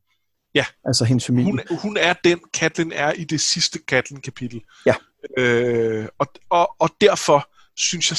[0.55, 0.65] Ja.
[0.85, 1.51] Altså hendes familie.
[1.69, 4.61] Hun, hun er den, Katlin er i det sidste Katlin-kapitel.
[4.85, 4.95] Ja.
[5.37, 8.17] Øh, og, og, og derfor synes jeg,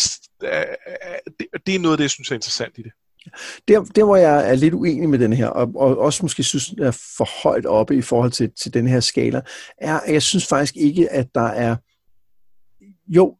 [1.38, 2.92] det, det er noget af det, jeg synes er interessant i det.
[3.68, 6.66] Der, der hvor jeg er lidt uenig med den her, og, og også måske synes,
[6.66, 9.40] den er for højt oppe i forhold til, til den her skala,
[9.78, 11.76] er, at jeg synes faktisk ikke, at der er...
[13.08, 13.36] Jo,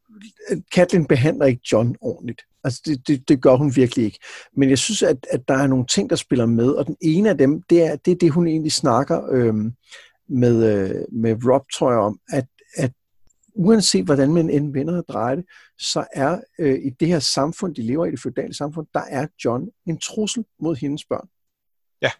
[0.72, 2.42] Katlin behandler ikke John ordentligt.
[2.64, 4.18] Altså, det, det, det gør hun virkelig ikke.
[4.57, 7.31] Men jeg synes, at, at der er nogle ting, der spiller med, og den ene
[7.31, 9.55] af dem, det er det, er det hun egentlig snakker øh,
[10.29, 12.46] med, øh, med Rob, tror jeg, om, at,
[12.77, 12.92] at
[13.54, 15.44] uanset hvordan man end vender og drejer det,
[15.78, 19.26] så er øh, i det her samfund, de lever i, det feudale samfund, der er
[19.44, 21.28] John en trussel mod hendes børn.
[22.02, 22.10] Ja.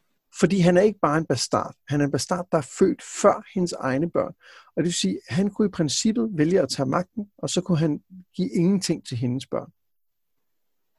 [0.41, 1.75] Fordi han er ikke bare en bastard.
[1.89, 4.35] Han er en bastard, der er født før hendes egne børn.
[4.67, 7.61] Og det vil sige, at han kunne i princippet vælge at tage magten, og så
[7.61, 8.03] kunne han
[8.35, 9.71] give ingenting til hendes børn.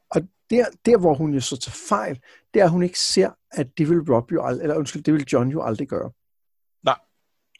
[0.09, 2.19] Og der, der, hvor hun jo så tager fejl,
[2.53, 5.13] det er, at hun ikke ser, at det vil Rob jo aldrig, eller undskyld, det
[5.13, 6.11] vil John jo aldrig gøre.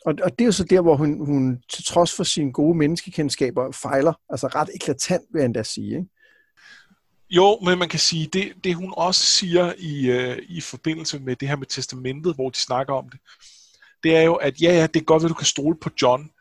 [0.06, 2.78] Og, og det er jo så der, hvor hun, hun til trods for sine gode
[2.78, 5.88] menneskekendskaber fejler, altså ret eklatant, vil jeg endda sige.
[5.88, 6.10] Ikke?
[7.30, 11.36] Jo, men man kan sige, det, det hun også siger i, øh, i forbindelse med
[11.36, 13.20] det her med testamentet, hvor de snakker om det,
[14.04, 16.32] det er jo, at ja, ja, det er godt, at du kan stole på John,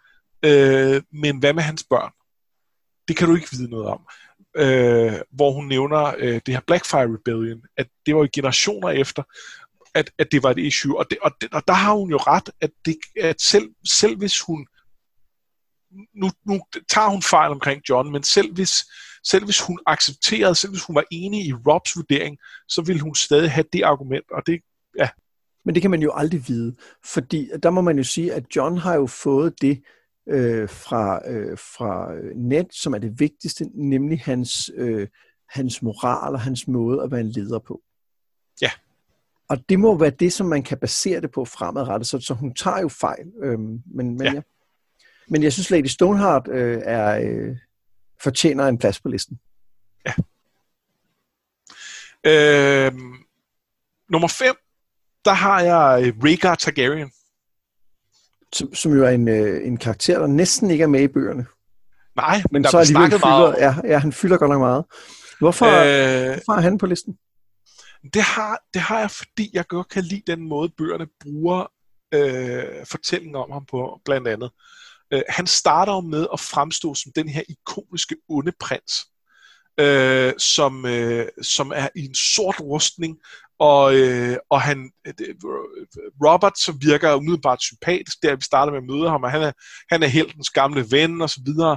[0.42, 2.12] øh, men hvad med hans børn?
[3.09, 4.01] Det kan du ikke vide noget om
[4.57, 9.22] øh, hvor hun nævner øh, det her Blackfire Rebellion, at det var jo generationer efter,
[9.95, 10.99] at, at det var et issue.
[10.99, 14.17] Og, det, og, det, og der har hun jo ret, at, det, at selv, selv
[14.17, 14.67] hvis hun
[16.15, 18.73] nu, nu tager hun fejl omkring John, men selv hvis,
[19.25, 23.15] selv hvis hun accepterede, selv hvis hun var enig i Robs vurdering, så ville hun
[23.15, 24.61] stadig have det argument, og det,
[24.99, 25.09] ja.
[25.65, 28.79] Men det kan man jo aldrig vide, fordi der må man jo sige, at John
[28.79, 29.83] har jo fået det,
[30.29, 35.09] øh, fra, øh, fra øh, net, som er det vigtigste, nemlig hans, øh,
[35.49, 37.83] hans moral og hans måde at være en leder på.
[39.53, 42.55] Og det må være det, som man kan basere det på fremadrettet, så, så hun
[42.55, 43.27] tager jo fejl.
[43.43, 44.33] Øh, men, men, ja.
[44.33, 44.41] Ja.
[45.29, 47.57] men jeg synes, Lady Stoneheart øh, er, øh,
[48.23, 49.41] fortjener en plads på listen.
[50.07, 50.12] Ja.
[52.25, 52.93] Øh,
[54.09, 54.55] nummer 5,
[55.25, 57.11] der har jeg øh, Rhaegar Targaryen
[58.53, 61.47] som, som jo er en, øh, en karakter, der næsten ikke er med i bøgerne.
[62.17, 64.85] Nej, men der så alligevel snakket fylder, meget ja, ja, han fylder godt nok meget.
[65.38, 67.19] Hvorfor, øh, hvorfor er han på listen?
[68.15, 71.67] Det har, det har jeg, fordi jeg godt kan lide den måde, bøgerne bruger
[72.15, 74.51] øh, fortællingen om ham på, blandt andet.
[75.12, 78.93] Øh, han starter jo med at fremstå som den her ikoniske onde prins,
[79.81, 83.19] øh, som, øh, som er i en sort rustning,
[83.70, 85.35] og, øh, og han, øh,
[86.27, 89.53] Robert, som virker umiddelbart sympatisk, der vi starter med at møde ham, og han er,
[89.90, 91.77] han er heltens gamle ven, og så videre.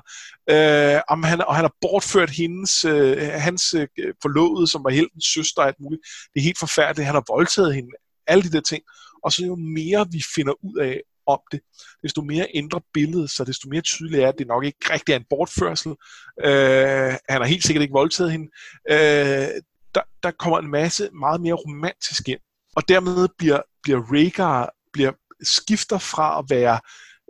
[0.49, 3.87] Øh, og, han, og han har bortført hendes, øh, hans øh,
[4.21, 6.01] forlovede, som var heltens søster og alt muligt.
[6.33, 7.05] Det er helt forfærdeligt.
[7.05, 7.91] Han har voldtaget hende.
[8.27, 8.83] Alle de der ting.
[9.23, 11.59] Og så jo mere vi finder ud af om det,
[12.03, 15.17] desto mere ændrer billedet så desto mere tydeligt er, at det nok ikke rigtig er
[15.17, 15.91] en bortførsel.
[16.45, 18.47] Øh, han har helt sikkert ikke voldtaget hende.
[18.91, 19.47] Øh,
[20.25, 22.39] der, kommer en masse meget mere romantisk ind.
[22.75, 25.11] Og dermed bliver, bliver Rhaegar bliver,
[25.43, 26.79] skifter fra at være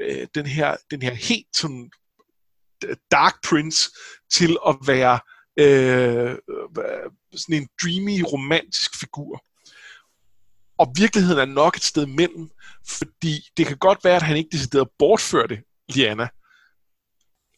[0.01, 1.91] øh, den, her, den her helt sådan
[3.12, 3.89] Dark Prince
[4.31, 5.19] til at være
[5.60, 9.43] øh, øh, sådan en dreamy, romantisk figur.
[10.77, 12.49] Og virkeligheden er nok et sted mellem,
[12.88, 16.27] fordi det kan godt være, at han ikke decideret bortførte Liana,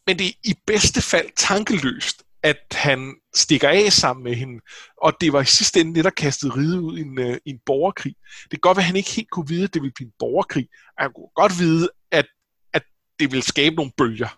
[0.08, 4.62] men det er i bedste fald tankeløst, at han stikker af sammen med hende,
[5.02, 7.50] og det var i sidste ende det, der kastede ride ud i en, øh, i
[7.50, 8.15] en borgerkrig.
[8.43, 10.13] Det kan godt være, at han ikke helt kunne vide, at det ville blive en
[10.19, 10.67] borgerkrig.
[10.97, 12.26] Han kunne godt vide, at,
[12.73, 12.84] at
[13.19, 14.38] det ville skabe nogle bølger.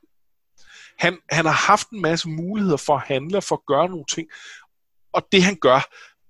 [0.99, 4.05] Han, han har haft en masse muligheder for at handle og for at gøre nogle
[4.11, 4.27] ting,
[5.13, 5.81] og det han gør,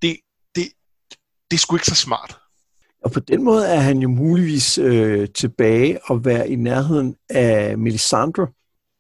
[0.02, 0.18] det,
[0.56, 0.68] det,
[1.52, 2.40] det er sgu ikke så smart.
[3.04, 7.78] Og på den måde er han jo muligvis øh, tilbage og være i nærheden af
[7.78, 8.48] Melisandre,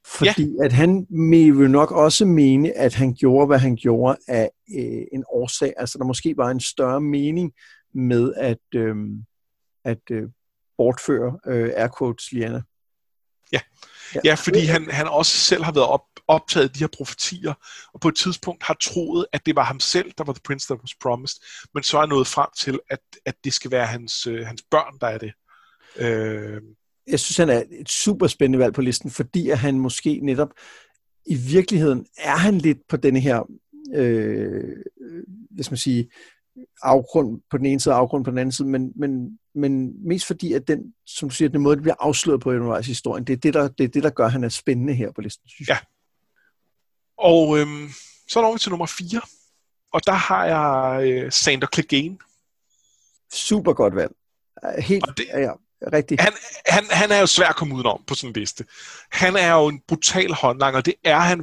[0.09, 0.65] fordi ja.
[0.65, 5.23] at han vil nok også mene, at han gjorde, hvad han gjorde af øh, en
[5.29, 5.73] årsag.
[5.77, 7.53] Altså der måske var en større mening
[7.93, 8.95] med at, øh,
[9.85, 10.23] at øh,
[10.77, 12.61] bortføre øh, airquotes Liana.
[13.51, 13.59] Ja.
[14.15, 17.53] ja, ja fordi han, han også selv har været op, optaget de her profetier,
[17.93, 20.67] og på et tidspunkt har troet, at det var ham selv, der var the prince
[20.67, 21.41] that was promised,
[21.73, 24.97] men så er nået frem til, at, at det skal være hans, øh, hans børn,
[25.01, 25.33] der er det.
[25.95, 26.61] Øh,
[27.09, 30.49] jeg synes, han er et super spændende valg på listen, fordi at han måske netop
[31.25, 33.49] i virkeligheden er han lidt på denne her,
[33.95, 34.77] øh,
[35.51, 36.09] hvad skal man sige,
[36.81, 40.25] afgrund på den ene side og afgrund på den anden side, men, men, men mest
[40.25, 43.23] fordi, at den, som du siger, den måde, det bliver afsløret på undervejs i historien,
[43.23, 45.21] det er det, der, det er det, der gør, at han er spændende her på
[45.21, 45.77] listen, synes jeg.
[45.81, 45.85] Ja.
[47.17, 47.89] Og øhm,
[48.29, 49.21] så når vi til nummer 4,
[49.93, 52.17] og der har jeg øh, Sander Clegane.
[53.33, 54.11] Super godt valg.
[54.79, 55.51] Helt, og det, ja,
[55.93, 56.21] Rigtigt.
[56.21, 56.33] Han,
[56.65, 58.65] han, han er jo svær at komme udenom på sådan en liste.
[59.11, 61.39] Han er jo en brutal håndlanger, det er han,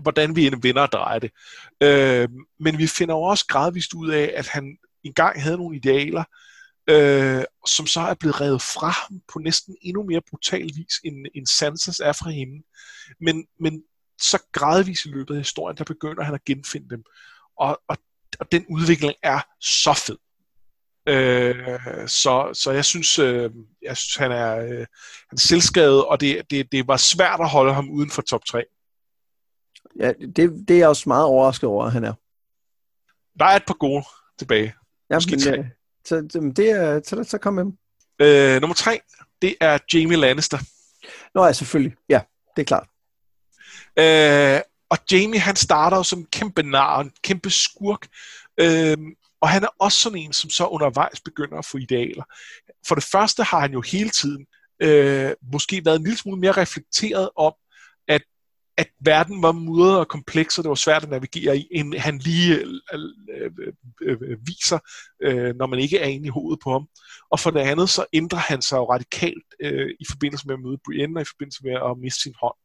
[0.00, 1.30] hvordan vi end vinder og drejer det.
[1.80, 2.28] Øh,
[2.60, 6.24] men vi finder jo også gradvist ud af, at han engang havde nogle idealer,
[6.90, 11.26] øh, som så er blevet revet fra ham på næsten endnu mere brutal vis, end,
[11.34, 12.62] end Sansas er fra hende.
[13.20, 13.82] Men, men
[14.20, 17.04] så gradvist i løbet af historien, der begynder han at genfinde dem.
[17.58, 17.96] Og, og,
[18.40, 20.16] og den udvikling er så fed.
[21.06, 23.50] Øh, så, så jeg synes, øh,
[23.82, 24.86] jeg synes han er, øh,
[25.28, 28.44] han er selvskrevet, og det, det, det var svært at holde ham uden for top
[28.44, 28.64] 3.
[29.98, 32.12] Ja, det, det er jeg også meget overrasket over, at han er.
[33.38, 34.04] Der er et par gode
[34.38, 34.74] tilbage.
[35.10, 35.58] Ja, men, tre.
[35.58, 35.64] Øh,
[36.04, 37.78] så, det er, så, så kom med dem.
[38.18, 39.00] Øh, nummer tre,
[39.42, 40.58] det er Jamie Lannister.
[41.34, 41.96] Nå ja, selvfølgelig.
[42.08, 42.20] Ja,
[42.56, 42.88] det er klart.
[43.98, 44.60] Øh,
[44.90, 48.08] og Jamie, han starter jo som kæmpe nar, en kæmpe skurk.
[48.60, 48.96] Øh,
[49.42, 52.24] og han er også sådan en, som så undervejs begynder at få idealer.
[52.86, 54.46] For det første har han jo hele tiden
[54.82, 57.52] øh, måske været en lille smule mere reflekteret om,
[58.08, 58.22] at,
[58.76, 62.18] at verden var mudret og kompleks, og det var svært at navigere i, end han
[62.18, 63.50] lige øh, øh,
[64.02, 64.78] øh, øh, viser,
[65.22, 66.86] øh, når man ikke er inde i hovedet på ham.
[67.30, 70.60] Og for det andet, så ændrer han sig jo radikalt øh, i forbindelse med at
[70.60, 72.56] møde Brienne, og i forbindelse med at miste sin hånd.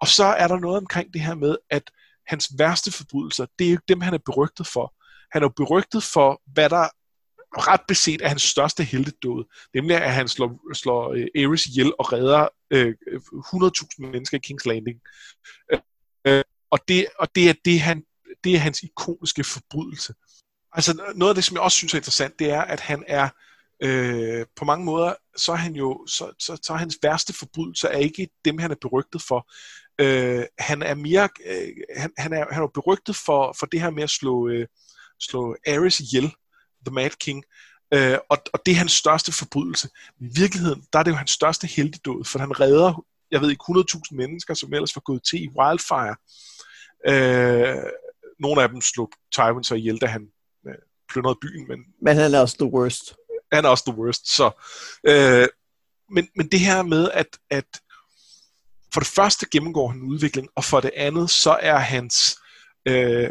[0.00, 1.90] Og så er der noget omkring det her med, at
[2.26, 4.94] hans værste forbrydelser, det er jo dem, han er berygtet for.
[5.34, 6.88] Han er jo berygtet for, hvad der
[7.68, 9.44] ret beset er hans største heldedåd,
[9.74, 12.94] nemlig at han slår, slår uh, Ares ihjel og redder øh,
[13.32, 15.00] uh, 100.000 mennesker i King's Landing.
[16.28, 18.04] Uh, og det, og det, er, det, han,
[18.44, 20.14] det er hans ikoniske forbrydelse.
[20.72, 23.28] Altså noget af det, som jeg også synes er interessant, det er, at han er
[23.82, 27.88] øh, på mange måder, så er han jo, så, så, så er hans værste forbrydelse
[27.88, 29.50] er ikke dem, han er berygtet for.
[29.98, 33.90] Øh, han er mere, øh, han, han, er, han er berygtet for, for det her
[33.90, 34.66] med at slå, øh,
[35.20, 36.32] slå Ares ihjel,
[36.86, 37.44] The Mad King,
[37.94, 39.88] øh, og, og det er hans største forbrydelse.
[40.20, 43.64] I virkeligheden, der er det jo hans største heldedåd, for han redder, jeg ved ikke,
[43.70, 46.16] 100.000 mennesker, som ellers var gået til i Wildfire.
[47.08, 47.90] Øh,
[48.40, 50.28] nogle af dem slog Tywin så ihjel, da han
[50.68, 50.74] øh,
[51.12, 51.68] plyndrede byen.
[51.68, 53.14] Men, men han er også the worst.
[53.52, 54.34] Han er også the worst.
[54.36, 54.50] Så,
[55.06, 55.48] øh,
[56.10, 57.66] men, men det her med, at, at
[58.94, 62.38] for det første gennemgår han udvikling, og for det andet, så er hans
[62.88, 63.30] øh,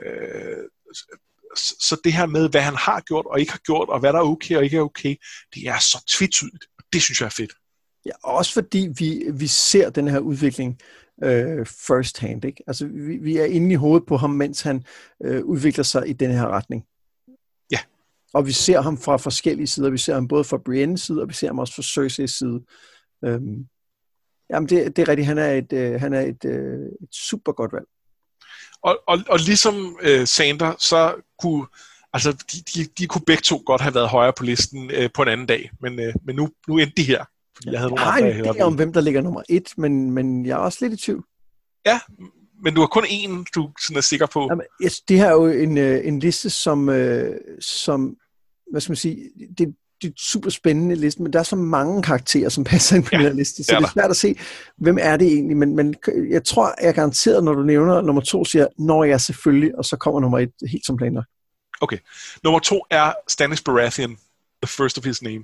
[1.57, 4.19] så det her med, hvad han har gjort og ikke har gjort, og hvad der
[4.19, 5.15] er okay og ikke er okay,
[5.55, 6.65] det er så tvetydigt.
[6.93, 7.53] Det synes jeg er fedt.
[8.05, 10.79] Ja, også fordi vi, vi ser den her udvikling
[11.23, 12.45] øh, first hand.
[12.45, 12.63] Ikke?
[12.67, 14.83] Altså, vi, vi er inde i hovedet på ham, mens han
[15.23, 16.85] øh, udvikler sig i den her retning.
[17.71, 17.79] Ja.
[18.33, 19.89] Og vi ser ham fra forskellige sider.
[19.89, 22.61] Vi ser ham både fra Briennes side, og vi ser ham også fra Cersei's side.
[23.25, 23.67] Øhm,
[24.49, 25.27] jamen, det, det er rigtigt.
[25.27, 27.85] Han er et, øh, han er et, øh, et super godt valg.
[28.83, 31.65] Og, og, og ligesom øh, Sander, så kunne
[32.13, 35.21] altså, de, de, de kunne begge to godt have været højere på listen øh, på
[35.21, 37.25] en anden dag, men, øh, men nu, nu endte de her.
[37.55, 40.11] Fordi jeg, havde nogle jeg har en idé om, hvem der ligger nummer et, men,
[40.11, 41.23] men jeg er også lidt i tvivl.
[41.85, 41.99] Ja,
[42.63, 44.47] men du har kun én, du sådan er sikker på.
[44.49, 48.17] Jamen, yes, det her er jo en, øh, en liste, som, øh, som
[48.71, 49.75] hvad skal man sige, det,
[50.07, 53.09] det er super spændende liste, men der er så mange karakterer, som passer ind på
[53.11, 54.35] ja, den her liste, så det er, det er svært at se,
[54.77, 55.95] hvem er det egentlig, men, men
[56.29, 59.85] jeg tror, jeg er garanteret, når du nævner nummer to, siger, når jeg selvfølgelig, og
[59.85, 61.23] så kommer nummer et helt som planer.
[61.81, 61.97] Okay.
[62.43, 64.17] Nummer to er Stannis Baratheon,
[64.63, 65.43] the first of his name.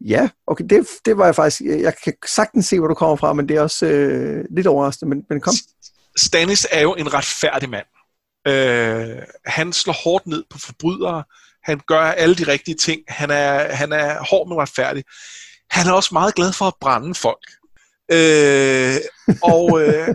[0.00, 3.32] Ja, okay, det, det var jeg faktisk, jeg kan sagtens se, hvor du kommer fra,
[3.32, 5.54] men det er også øh, lidt overraskende, men, men kom.
[6.16, 7.86] Stannis er jo en retfærdig mand.
[8.48, 11.24] Øh, han slår hårdt ned på forbrydere,
[11.64, 13.02] han gør alle de rigtige ting.
[13.08, 15.04] Han er, han er hård men retfærdig.
[15.70, 17.46] Han er også meget glad for at brænde folk.
[18.12, 18.96] Øh,
[19.42, 20.08] og, øh,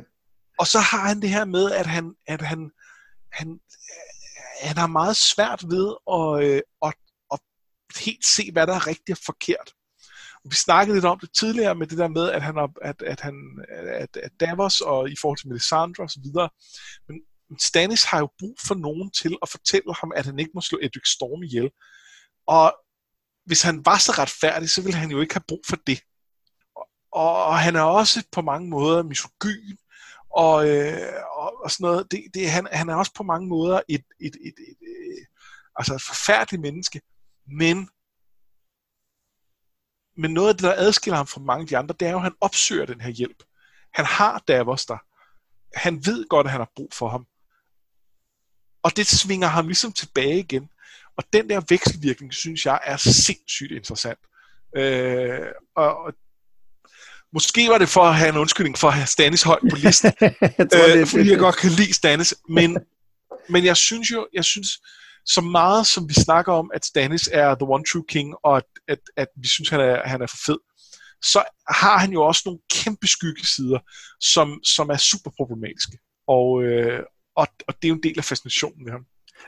[0.59, 2.71] og så har han det her med, at han, at han,
[3.31, 3.59] han
[4.61, 6.93] han har meget svært ved at, øh, at,
[7.33, 7.39] at
[8.05, 9.73] helt se, hvad der er rigtigt og forkert.
[10.49, 13.35] Vi snakkede lidt om det tidligere med det der med, at han, at, at han
[14.03, 16.49] at, at Davos og i forhold til Melisandre og så videre.
[17.07, 17.15] Men
[17.59, 20.79] Stannis har jo brug for nogen til at fortælle ham, at han ikke må slå
[20.81, 21.69] Edric Storm ihjel.
[22.47, 22.77] Og
[23.45, 26.01] hvis han var så retfærdig, så ville han jo ikke have brug for det.
[27.11, 29.77] Og, og han er også på mange måder misogyn,
[30.29, 32.11] og, øh, og, og sådan noget.
[32.11, 35.25] Det, det, han, han er også på mange måder et, et, et, et, et, øh,
[35.75, 37.01] altså et forfærdeligt menneske,
[37.47, 37.89] men
[40.21, 42.17] men noget af det, der adskiller ham fra mange af de andre, det er jo,
[42.17, 43.43] at han opsøger den her hjælp.
[43.93, 44.97] Han har Davos der.
[45.79, 47.25] Han ved godt, at han har brug for ham.
[48.89, 50.69] Og det svinger ham ligesom tilbage igen.
[51.17, 54.19] Og den der vekselvirkning, synes jeg, er sindssygt interessant.
[54.75, 56.13] Øh, og, og
[57.33, 60.11] Måske var det for at have en undskyldning for at have Stanis højt på listen.
[60.57, 62.35] jeg tror, øh, fordi jeg godt kan lide Stanis.
[62.49, 62.77] Men,
[63.53, 64.81] men jeg synes jo, jeg synes,
[65.25, 68.63] så meget som vi snakker om, at Stanis er the one true king, og at,
[68.87, 70.57] at, at vi synes, han er, han er for fed,
[71.21, 73.79] så har han jo også nogle kæmpe skyggesider,
[74.19, 75.97] som, som er super problematiske.
[76.27, 77.03] Og, øh,
[77.39, 79.05] og, og det er jo en del af fascinationen ved ham.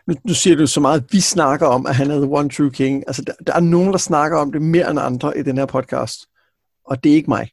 [0.08, 2.50] Nu, nu siger du så meget, at vi snakker om, at han er the one
[2.50, 3.04] true king.
[3.08, 5.66] Altså, der, der er nogen, der snakker om det mere end andre i den her
[5.66, 6.20] podcast.
[6.86, 7.50] Og det er ikke mig.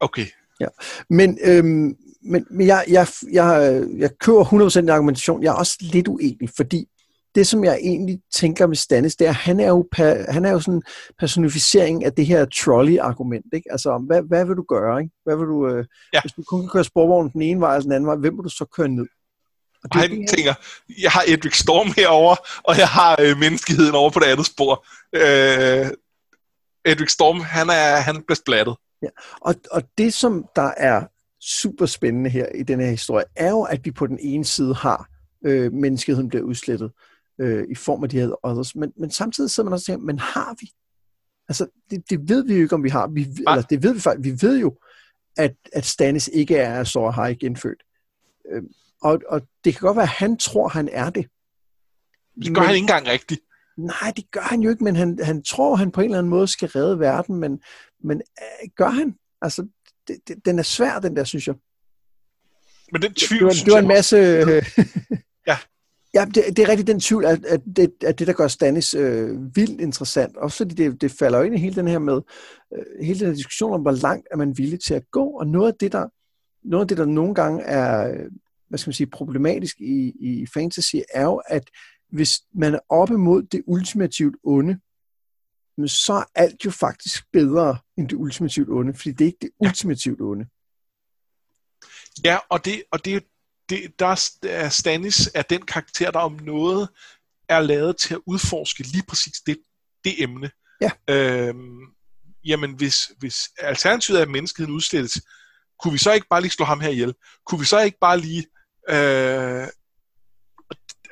[0.00, 0.26] Okay.
[0.60, 0.66] Ja.
[1.10, 5.42] Men, øhm, men, men jeg, jeg, jeg, jeg kører 100% i argumentation.
[5.42, 6.86] Jeg er også lidt uenig, fordi
[7.34, 9.88] det, som jeg egentlig tænker med Stannis, det er, at han er jo,
[10.28, 10.82] han er jo sådan en
[11.18, 13.46] personificering af det her trolley-argument.
[13.52, 13.72] Ikke?
[13.72, 15.00] Altså, hvad, hvad vil du gøre?
[15.00, 15.14] Ikke?
[15.24, 16.20] Hvad vil du, øh, ja.
[16.22, 18.44] Hvis du kun kan køre sporvognen den ene vej eller den anden vej, hvem vil
[18.44, 19.06] du så køre ned?
[19.84, 20.54] Og det, han tænker,
[21.02, 24.86] jeg har Edric Storm herover og jeg har øh, menneskeheden over på det andet spor.
[25.12, 25.86] Øh,
[26.84, 28.76] Edric Storm, han er han bliver splattet.
[29.02, 29.08] Ja.
[29.40, 31.04] Og, og det, som der er
[31.40, 34.74] super spændende her i denne her historie, er jo, at vi på den ene side
[34.74, 35.08] har
[35.44, 36.92] øh, menneskeheden bliver udslettet
[37.40, 40.06] øh, i form af de her others, men, men samtidig sidder man også og tænker,
[40.06, 40.70] men har vi?
[41.48, 43.06] Altså, det, det ved vi jo ikke, om vi har.
[43.08, 44.24] Vi, eller det ved vi faktisk.
[44.24, 44.78] Vi ved jo,
[45.36, 47.82] at, at Stannis ikke er så har ikke indfødt.
[48.52, 48.62] Øh,
[49.02, 51.26] og, og det kan godt være, at han tror, han er det.
[52.44, 53.40] Det gør men, han ikke engang rigtigt.
[53.76, 56.30] Nej, det gør han jo ikke, men han, han tror, han på en eller anden
[56.30, 57.62] måde skal redde verden, men,
[58.04, 59.14] men øh, gør han?
[59.42, 59.66] Altså,
[60.08, 61.54] det, det, den er svær, den der, synes jeg.
[62.92, 64.16] Men den tvivl, det, var, det var en masse...
[64.48, 64.62] Øh,
[65.46, 65.56] ja.
[66.14, 68.94] Ja, det, det er rigtigt den tvivl, at, at, det, at det, der gør Stannis
[68.94, 72.20] øh, vildt interessant, også fordi det, det falder ind i hele den her med,
[72.74, 75.46] øh, hele den her diskussion om, hvor langt er man villig til at gå, og
[75.46, 76.06] noget af det, der,
[76.68, 78.14] noget af det, der nogle gange er,
[78.70, 81.70] hvad skal man sige, problematisk i, i fantasy, er jo, at
[82.12, 84.78] hvis man er oppe mod det ultimativt onde,
[85.86, 89.50] så er alt jo faktisk bedre end det ultimativt onde, fordi det er ikke det
[89.58, 90.46] ultimativt onde.
[92.24, 93.24] Ja, og det, og det,
[93.68, 96.88] det der er Stannis er den karakter, der om noget
[97.48, 99.58] er lavet til at udforske lige præcis det,
[100.04, 100.50] det emne.
[100.80, 100.90] Ja.
[101.08, 101.80] Øhm,
[102.44, 105.22] jamen, hvis, hvis alternativet er, at menneskeheden udslettes,
[105.82, 107.14] kunne vi så ikke bare lige slå ham her ihjel?
[107.46, 108.46] Kunne vi så ikke bare lige...
[108.92, 109.66] Øh,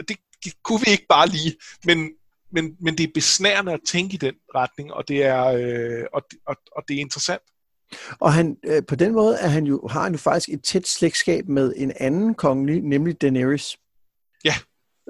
[0.09, 2.11] det, det kunne vi ikke bare lige, men,
[2.53, 6.23] men, men det er besnærende at tænke i den retning, og det er, øh, og,
[6.47, 7.43] og, og det er interessant.
[8.21, 10.89] Og han, øh, på den måde er han jo, har han jo faktisk et tæt
[10.89, 13.77] slægtskab med en anden kongelig, nemlig Daenerys.
[14.45, 14.55] Ja.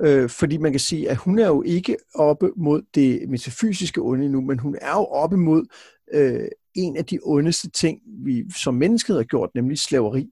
[0.01, 4.29] Øh, fordi man kan sige, at hun er jo ikke oppe mod det metafysiske onde
[4.29, 5.67] nu, men hun er jo oppe mod
[6.13, 10.31] øh, en af de ondeste ting, vi som mennesket har gjort, nemlig slaveri.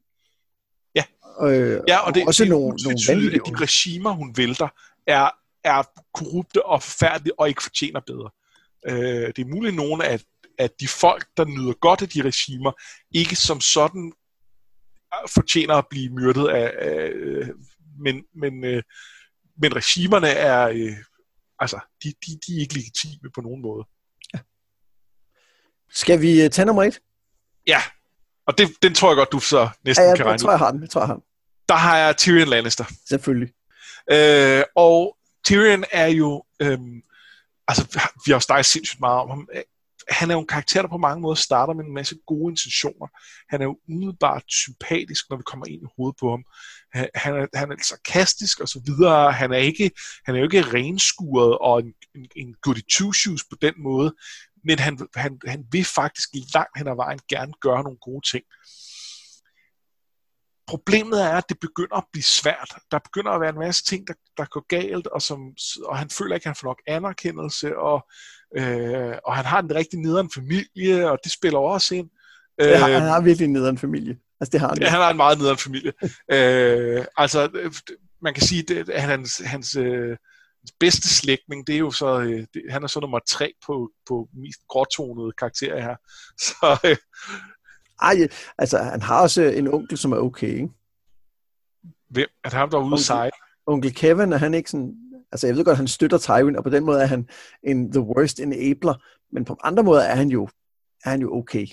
[1.43, 4.69] Øh, ja og det, også det nogle, nogle at de regimer, hun vælter,
[5.07, 5.31] er,
[5.65, 5.83] er
[6.15, 8.31] korrupte og forfærdelige og ikke fortjener bedre.
[8.89, 10.21] Øh, det er muligt, at nogle af
[10.59, 12.73] at de folk, der nyder godt af de regimer,
[13.11, 14.13] ikke som sådan
[15.15, 17.49] øh, fortjener at blive myrdet af, af øh,
[17.99, 18.83] men, men, øh,
[19.57, 20.97] men regimerne er, øh,
[21.59, 23.85] altså, de, de, de er ikke legitime på nogen måde.
[24.35, 24.39] Ja.
[25.91, 27.01] Skal vi øh, tage nummer et?
[27.67, 27.83] Ja,
[28.47, 30.51] og det, den tror jeg godt, du så næsten ja, ja, kan regne jeg tror,
[30.51, 30.83] jeg har den.
[30.83, 31.23] Jeg tror, jeg har den.
[31.69, 32.85] Der har jeg Tyrion Lannister.
[33.09, 33.53] Selvfølgelig.
[34.13, 36.79] Øh, og Tyrion er jo, øh,
[37.69, 39.49] altså vi har snakket sindssygt meget om ham,
[40.09, 43.07] han er jo en karakter, der på mange måder starter med en masse gode intentioner.
[43.49, 46.45] Han er jo umiddelbart sympatisk, når vi kommer ind i hovedet på ham.
[46.93, 49.33] Han, han, er, han er sarkastisk og så videre.
[49.33, 49.91] Han er, ikke,
[50.25, 54.15] han er jo ikke renskuret og en, en, en goody two-shoes på den måde,
[54.67, 58.45] men han, han, han vil faktisk langt hen ad vejen gerne gøre nogle gode ting.
[60.67, 62.71] Problemet er, at det begynder at blive svært.
[62.91, 65.55] Der begynder at være en masse ting, der, der går galt, og, som,
[65.85, 68.09] og han føler ikke, at han får nok anerkendelse, og
[68.59, 72.11] Øh, og han har en rigtig nederen familie, og det spiller også ind.
[72.61, 74.19] Ja, han har virkelig en nederen familie.
[74.41, 74.79] Altså, det har han.
[74.81, 75.93] Ja, han har en meget nederen familie.
[76.33, 77.71] øh, altså,
[78.23, 80.17] man kan sige, at hans, hans øh,
[80.81, 84.29] bedste slægtning, det er jo så, øh, det, han er så nummer tre på, på
[84.33, 85.97] mest gråtonede karakterer her.
[86.47, 86.97] Så, øh,
[88.03, 90.69] Ej, altså han har også en onkel, som er okay, ikke?
[92.11, 92.29] hvem?
[92.45, 93.33] At ham der er ude Onkel- sejle?
[93.67, 94.95] Onkel Kevin, er han ikke sådan...
[95.33, 97.29] Altså jeg ved godt, han støtter Tywin, og på den måde er han
[97.63, 98.95] en the worst enabler,
[99.33, 100.49] men på andre måder er han jo,
[101.05, 101.67] er han jo okay.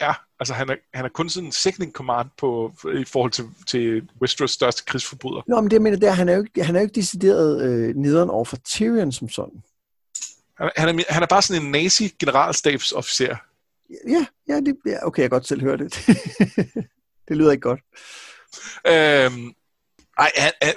[0.00, 3.44] Ja, altså han er, han er kun sådan en second command på, i forhold til,
[3.66, 5.42] til Westeros største krigsforbryder.
[5.48, 6.94] Nå, men det jeg mener, det er, han er jo ikke, han er jo ikke
[6.94, 9.62] decideret øh, nederen over for Tyrion som sådan.
[10.58, 13.36] Han, er- han, er, han er bare sådan en nazi-generalstabsofficer.
[14.08, 15.94] Ja, ja, det, ja okay, jeg kan godt selv høre det.
[17.28, 17.80] det lyder ikke godt.
[18.86, 19.52] Øhm,
[20.18, 20.74] ej, han, han,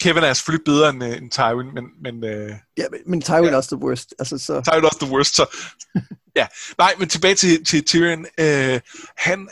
[0.00, 3.44] Kevin er selvfølgelig bedre end, øh, end Tywin, men, men øh, Ja, men, men Tywin
[3.44, 3.50] Ja.
[3.50, 4.14] er også the worst.
[4.18, 5.56] Altså, så, Tywin er også the worst, så...
[6.40, 6.46] ja,
[6.78, 8.26] nej, men tilbage til, til Tyrion.
[8.40, 8.80] Øh,
[9.16, 9.48] han...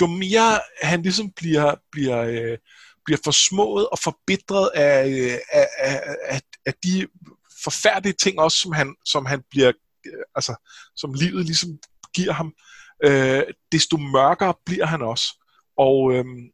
[0.00, 2.58] Jo mere han ligesom bliver, bliver, øh,
[3.04, 5.68] bliver forsmået og forbitret af, øh, af,
[6.28, 7.06] af, af, de
[7.64, 9.72] forfærdelige ting også, som han, som han bliver,
[10.06, 10.54] øh, altså,
[10.96, 11.70] som livet ligesom
[12.14, 12.52] giver ham,
[13.04, 15.26] øh, desto mørkere bliver han også.
[15.78, 16.50] Og, øhm,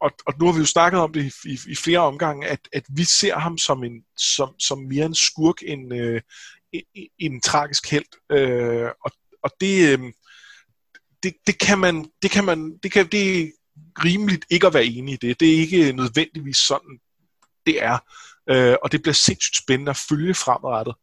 [0.00, 2.68] og, og nu har vi jo snakket om det i, i, i flere omgange, at,
[2.72, 6.20] at vi ser ham som, en, som, som mere en skurk end øh,
[6.72, 8.32] en, en tragisk held.
[8.32, 9.10] Øh, og,
[9.42, 10.12] og det, øh,
[11.22, 13.46] det, det kan man, det kan man, det kan, det er
[14.04, 15.40] rimeligt ikke at være enig i det.
[15.40, 16.98] Det er ikke nødvendigvis sådan,
[17.66, 17.98] det er.
[18.50, 20.94] Øh, og det bliver sindssygt spændende at følge fremadrettet.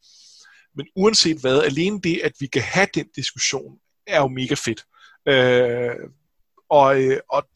[0.75, 3.77] Men uanset hvad, alene det, at vi kan have den diskussion,
[4.07, 4.85] er jo mega fedt.
[5.27, 6.09] Øh,
[6.69, 7.47] og, øh, og,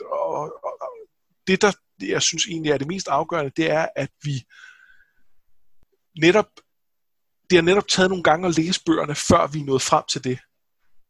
[0.64, 0.70] og
[1.52, 1.72] det, der
[2.02, 4.43] jeg synes egentlig er det mest afgørende, det er, at vi
[6.22, 6.45] netop,
[7.49, 10.24] det har netop taget nogle gange at læse bøgerne, før vi er nået frem til
[10.24, 10.39] det.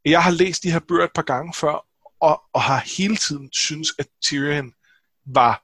[0.05, 1.85] Jeg har læst de her bøger et par gange før,
[2.21, 4.73] og, og har hele tiden synes, at Tyrion
[5.25, 5.63] var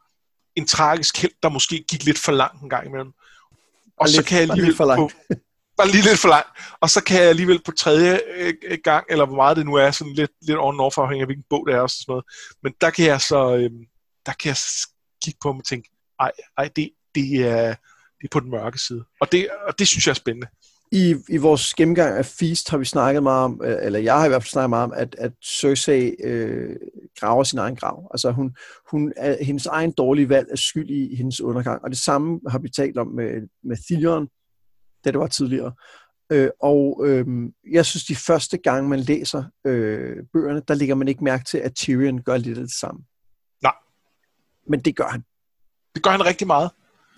[0.56, 3.08] en tragisk held, der måske gik lidt for langt en gang imellem.
[3.08, 5.14] Og Bare så lidt- kan jeg alligevel lidt for langt.
[5.30, 5.36] på,
[5.78, 6.50] bare lige lidt for langt.
[6.82, 8.54] Og så kan jeg alligevel på tredje øh,
[8.84, 11.46] gang, eller hvor meget det nu er, sådan lidt, lidt on off afhængig af hvilken
[11.50, 12.26] bog det er og sådan noget.
[12.64, 13.72] Men der kan jeg så, øh,
[14.28, 14.58] der kan jeg
[15.24, 17.68] kigge på dem og tænke, ej, ej det, det, er,
[18.18, 19.04] det er på den mørke side.
[19.22, 20.48] Og det, og det synes jeg er spændende.
[20.92, 24.26] I, I vores gennemgang af Feast har vi snakket meget om, øh, eller jeg har
[24.26, 26.76] i hvert fald snakket meget om, at, at Cersei øh,
[27.20, 28.08] graver sin egen grav.
[28.14, 28.56] Altså hun,
[28.92, 31.84] hun er, hendes egen dårlige valg er skyld i hendes undergang.
[31.84, 34.28] Og det samme har vi talt om med, med Theon,
[35.06, 35.74] da det var tidligere.
[36.32, 37.26] Øh, og øh,
[37.72, 41.58] jeg synes, de første gange, man læser øh, bøgerne, der lægger man ikke mærke til,
[41.58, 43.02] at Tyrion gør lidt af det samme.
[44.70, 45.24] Men det gør han.
[45.96, 46.70] Det gør han rigtig meget.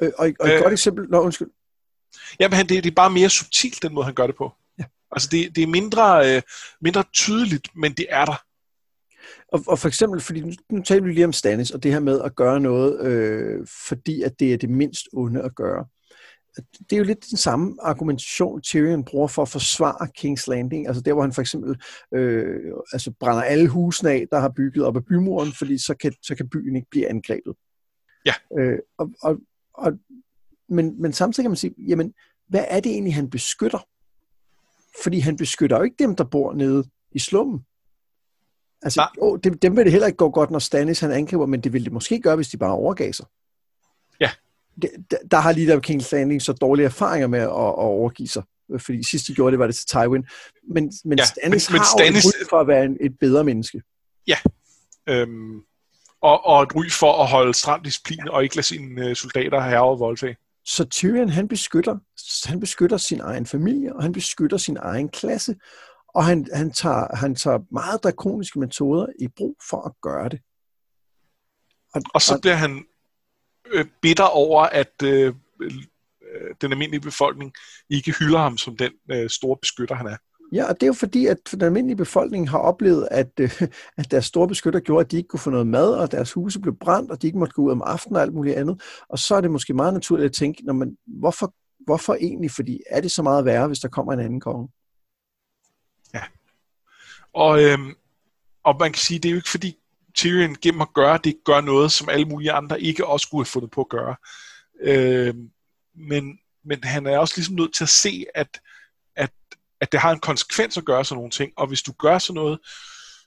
[0.01, 0.61] Øh, og, og et Øh.
[0.61, 1.09] godt eksempel...
[1.09, 1.49] Nå, undskyld.
[2.39, 4.51] Jamen, han, det, det er bare mere subtilt, den måde, han gør det på.
[4.79, 4.83] Ja.
[5.11, 6.41] Altså, det, det er mindre, øh,
[6.81, 8.43] mindre tydeligt, men det er der.
[9.51, 11.99] Og, og for eksempel, fordi nu, nu taler vi lige om Stannis, og det her
[11.99, 15.85] med at gøre noget, øh, fordi at det er det mindst onde at gøre.
[16.57, 20.87] Det er jo lidt den samme argumentation, Tyrion bruger for at forsvare King's Landing.
[20.87, 21.81] Altså der, hvor han for eksempel
[22.13, 26.13] øh, altså brænder alle husene af, der har bygget op ad bymuren, fordi så kan,
[26.21, 27.53] så kan byen ikke blive angrebet.
[28.25, 28.33] Ja.
[28.59, 29.37] Øh, og, og,
[29.73, 29.91] og,
[30.69, 32.13] men, men samtidig kan man sige, jamen,
[32.47, 33.87] hvad er det egentlig, han beskytter?
[35.03, 37.59] Fordi han beskytter jo ikke dem, der bor nede i slummen.
[38.81, 41.61] Altså, åh, dem, dem vil det heller ikke gå godt, når Stannis han angriber, men
[41.61, 43.25] det ville det måske gøre, hvis de bare overgav sig.
[44.83, 44.87] Ja.
[45.31, 48.43] Der, har lige der King's Landing så dårlige erfaringer med at, at overgive sig.
[48.79, 50.25] Fordi sidst de gjorde det, var det til Tywin.
[50.73, 53.19] Men, men Ja, ja, Stannis men- men har Stannis- jo for at være en, et
[53.19, 53.81] bedre menneske.
[55.09, 55.55] Øhm,
[56.21, 59.61] og, og et ry for at holde stram disciplin, og ikke lade sine øh, soldater
[59.61, 60.37] herre og voldtage.
[60.65, 61.97] Så Tyrion, han beskytter,
[62.49, 65.55] han beskytter sin egen familie, og han beskytter sin egen klasse.
[66.15, 70.39] Og han, han, tager, han tager meget drakoniske metoder i brug for at gøre det.
[72.13, 72.83] Og så bliver han øh,
[74.01, 75.71] bitter over, at øh, øh,
[76.61, 77.53] den almindelige befolkning
[77.89, 80.17] ikke hylder ham som den øh, store beskytter, han er.
[80.51, 83.61] Ja, og det er jo fordi, at den almindelige befolkning har oplevet, at, øh,
[83.97, 86.59] at deres store beskytter gjorde, at de ikke kunne få noget mad, og deres huse
[86.61, 88.81] blev brændt, og de ikke måtte gå ud om aftenen og alt muligt andet.
[89.09, 91.53] Og så er det måske meget naturligt at tænke, når man, hvorfor,
[91.85, 92.51] hvorfor egentlig?
[92.51, 94.69] Fordi er det så meget værre, hvis der kommer en anden konge?
[97.33, 97.93] Og, øhm,
[98.63, 99.77] og man kan sige, det er jo ikke fordi
[100.15, 103.51] Tyrion gennem at gøre det, gør noget, som alle mulige andre ikke også skulle have
[103.51, 104.15] fundet på at gøre.
[104.81, 105.35] Øh,
[105.95, 108.61] men, men han er også ligesom nødt til at se, at,
[109.15, 109.31] at,
[109.81, 112.35] at det har en konsekvens at gøre sådan nogle ting, og hvis du gør sådan
[112.35, 112.59] noget,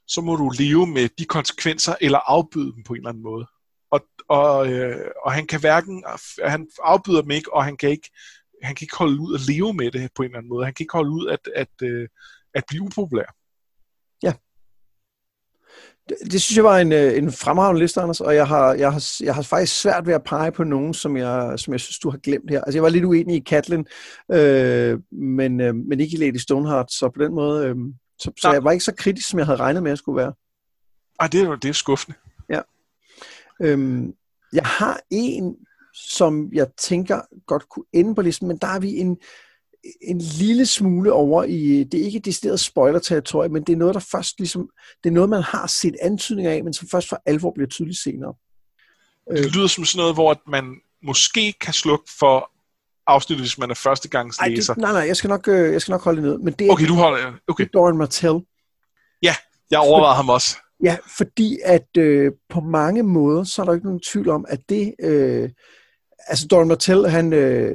[0.06, 3.46] så må du leve med de konsekvenser, eller afbyde dem på en eller anden måde.
[3.90, 6.04] Og, og, øh, og han kan hverken,
[6.44, 8.10] han afbyder dem ikke, og han kan ikke,
[8.62, 10.64] han kan ikke holde ud at leve med det på en eller anden måde.
[10.64, 12.08] Han kan ikke holde ud at, at, at,
[12.54, 13.34] at blive upopulær.
[16.08, 18.92] Det, det synes jeg var en, øh, en fremragende liste, Anders, og jeg har, jeg,
[18.92, 21.98] har, jeg har faktisk svært ved at pege på nogen, som jeg, som jeg synes,
[21.98, 22.60] du har glemt her.
[22.60, 23.86] Altså, jeg var lidt uenig i Katlin,
[24.32, 27.76] øh, men, øh, men ikke i Lady Stoneheart, så på den måde, øh,
[28.18, 30.16] så, så jeg var ikke så kritisk, som jeg havde regnet med, at jeg skulle
[30.16, 30.32] være.
[31.20, 32.18] Ej, det er, det er skuffende.
[32.48, 32.60] Ja.
[33.62, 34.12] Øhm,
[34.52, 35.56] jeg har en,
[35.94, 39.16] som jeg tænker godt kunne ende på listen, men der er vi en,
[40.00, 44.06] en lille smule over i, det er ikke decideret spoiler-territorie, men det er noget, der
[44.12, 44.68] først ligesom,
[45.04, 47.98] det er noget, man har set antydninger af, men som først for alvor bliver tydeligt
[47.98, 48.34] senere.
[49.30, 50.64] Det lyder som sådan noget, hvor man
[51.02, 52.50] måske kan slukke for
[53.06, 54.74] afsnittet, hvis man er førstegangs læser.
[54.78, 56.38] nej, nej, jeg skal, nok, øh, jeg skal nok holde det ned.
[56.38, 57.66] Men det er, okay, du holder okay.
[57.74, 58.40] Doran Martell.
[59.22, 59.34] Ja,
[59.70, 60.56] jeg overvejede ham også.
[60.82, 64.60] Ja, fordi at øh, på mange måder, så er der ikke nogen tvivl om, at
[64.68, 64.94] det...
[65.00, 65.50] Øh,
[66.26, 67.74] altså Doran Martell, han, øh,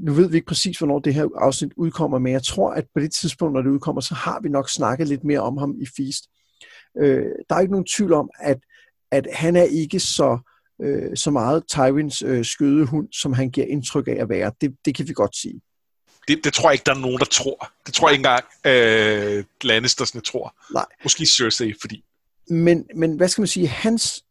[0.00, 3.00] nu ved vi ikke præcis, hvornår det her afsnit udkommer, men jeg tror, at på
[3.00, 5.86] det tidspunkt, når det udkommer, så har vi nok snakket lidt mere om ham i
[5.96, 6.24] Feast.
[7.02, 8.58] Øh, der er ikke nogen tvivl om, at,
[9.10, 10.38] at han er ikke så,
[10.82, 14.52] øh, så meget Tywins øh, skødehund, som han giver indtryk af at være.
[14.60, 15.60] Det, det kan vi godt sige.
[16.28, 17.72] Det, det tror jeg ikke, der er nogen, der tror.
[17.86, 20.54] Det tror jeg ikke engang øh, Lannistersne tror.
[20.72, 20.86] Nej.
[21.02, 22.04] Måske Cersei, fordi...
[22.48, 24.24] Men, men hvad skal man sige, hans,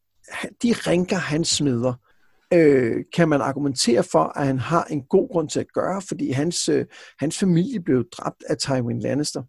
[0.63, 1.93] de rinker, han smider,
[2.53, 6.31] øh, kan man argumentere for, at han har en god grund til at gøre, fordi
[6.31, 6.85] hans, øh,
[7.19, 9.43] hans familie blev dræbt af Tywin Lannister,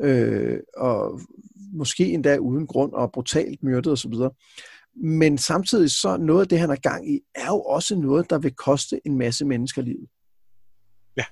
[0.00, 1.20] øh, og
[1.72, 4.12] måske endda uden grund og brutalt myrdet osv.
[4.96, 8.38] Men samtidig så noget af det, han er gang i, er jo også noget, der
[8.38, 10.08] vil koste en masse mennesker livet.
[11.16, 11.24] Ja.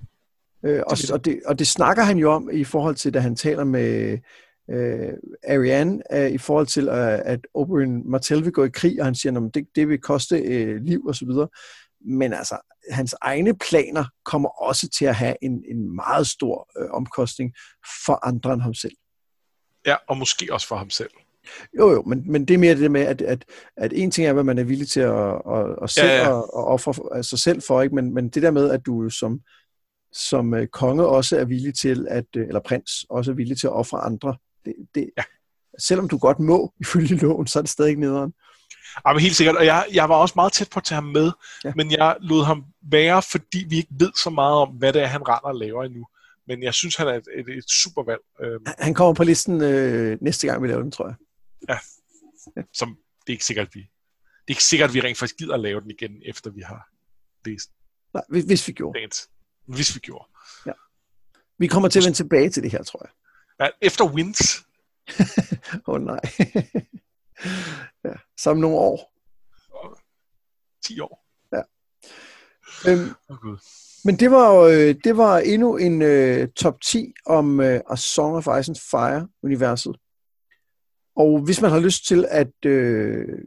[0.65, 3.37] Øh, og, og, det, og det snakker han jo om i forhold til, da han
[3.37, 4.19] taler med
[4.71, 5.13] øh,
[5.49, 9.15] Ariane øh, i forhold til, øh, at Oberyn Martell vil gå i krig, og han
[9.15, 11.49] siger, at det, det vil koste øh, liv og så videre.
[12.01, 12.59] Men altså,
[12.91, 17.55] hans egne planer kommer også til at have en, en meget stor øh, omkostning
[18.07, 18.97] for andre end ham selv.
[19.87, 21.11] Ja, og måske også for ham selv.
[21.79, 23.45] Jo, jo, men, men det er mere det med, at, at,
[23.77, 26.39] at en ting er, hvad man er villig til at, at, at selv ja, ja.
[26.39, 27.95] At, at ofre sig selv for, ikke?
[27.95, 29.41] Men, men det der med, at du som,
[30.13, 33.67] som øh, konge også er villig til, at, øh, eller prins også er villig til
[33.67, 34.37] at ofre andre,
[34.67, 35.23] det, det, ja.
[35.79, 38.33] selvom du godt må ifølge loven, så er det stadig nederen.
[39.07, 41.05] Ja, men helt sikkert, og jeg, jeg var også meget tæt på at tage ham
[41.05, 41.33] med,
[41.65, 41.73] ja.
[41.77, 45.07] men jeg lod ham være, fordi vi ikke ved så meget om, hvad det er,
[45.07, 46.07] han render og laver endnu.
[46.49, 48.21] Men jeg synes, han er et, et, et super valg.
[48.41, 48.67] Øhm.
[48.79, 51.17] Han kommer på listen øh, næste gang, vi laver den, tror jeg.
[51.69, 51.79] Ja,
[52.73, 52.89] som
[53.21, 55.61] det er ikke sikkert, vi det er ikke sikkert, at vi rent faktisk gider at
[55.61, 56.89] lave den igen, efter vi har
[57.47, 57.71] læst
[58.15, 58.99] Nej, hvis vi gjorde.
[59.67, 60.29] Hvis vi gjorde.
[60.67, 60.73] Ja.
[61.59, 63.11] Vi kommer til at vende tilbage til det her, tror jeg.
[63.61, 64.67] Ja, efter Wins.
[65.87, 66.21] Åh oh, nej.
[68.05, 69.13] ja, som nogle år.
[70.85, 71.27] 10 år.
[71.53, 71.63] Ja.
[72.91, 73.59] Øhm, oh, God.
[74.05, 78.37] Men det var, øh, det var endnu en uh, top 10 om uh, A Song
[78.37, 79.97] of Ice and Fire-universet.
[81.17, 83.39] Og hvis man har lyst til at uh,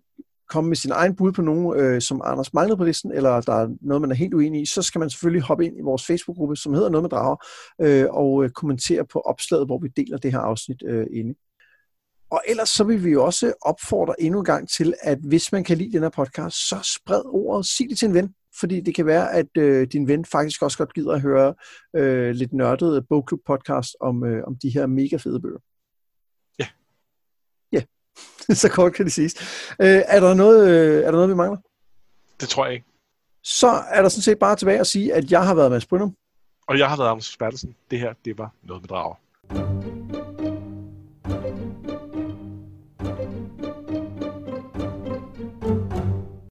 [0.50, 3.54] komme med sin egen bud på nogen, øh, som Anders mangler på listen, eller der
[3.54, 6.06] er noget, man er helt uenig i, så skal man selvfølgelig hoppe ind i vores
[6.06, 7.45] Facebook-gruppe, som hedder Noget med Drager,
[7.82, 11.36] øh, og øh, kommentere på opslaget, hvor vi deler det her afsnit øh, inde.
[12.32, 15.64] Og ellers så vil vi jo også opfordre endnu en gang til, at hvis man
[15.64, 18.95] kan lide den her podcast, så spred ordet, sig det til en ven, fordi det
[18.95, 21.54] kan være, at øh, din ven faktisk også godt gider at høre
[21.95, 25.60] øh, lidt nørdet bogklub-podcast om, øh, om de her mega fede bøger.
[28.62, 29.36] så kort kan det siges.
[29.80, 31.58] Øh, er, der noget, øh, er der noget, vi mangler?
[32.40, 32.86] Det tror jeg ikke.
[33.44, 36.16] Så er der sådan set bare tilbage at sige, at jeg har været Mads Brynum.
[36.68, 37.76] Og jeg har været Anders Spertelsen.
[37.92, 39.16] Det her, det var noget med drager.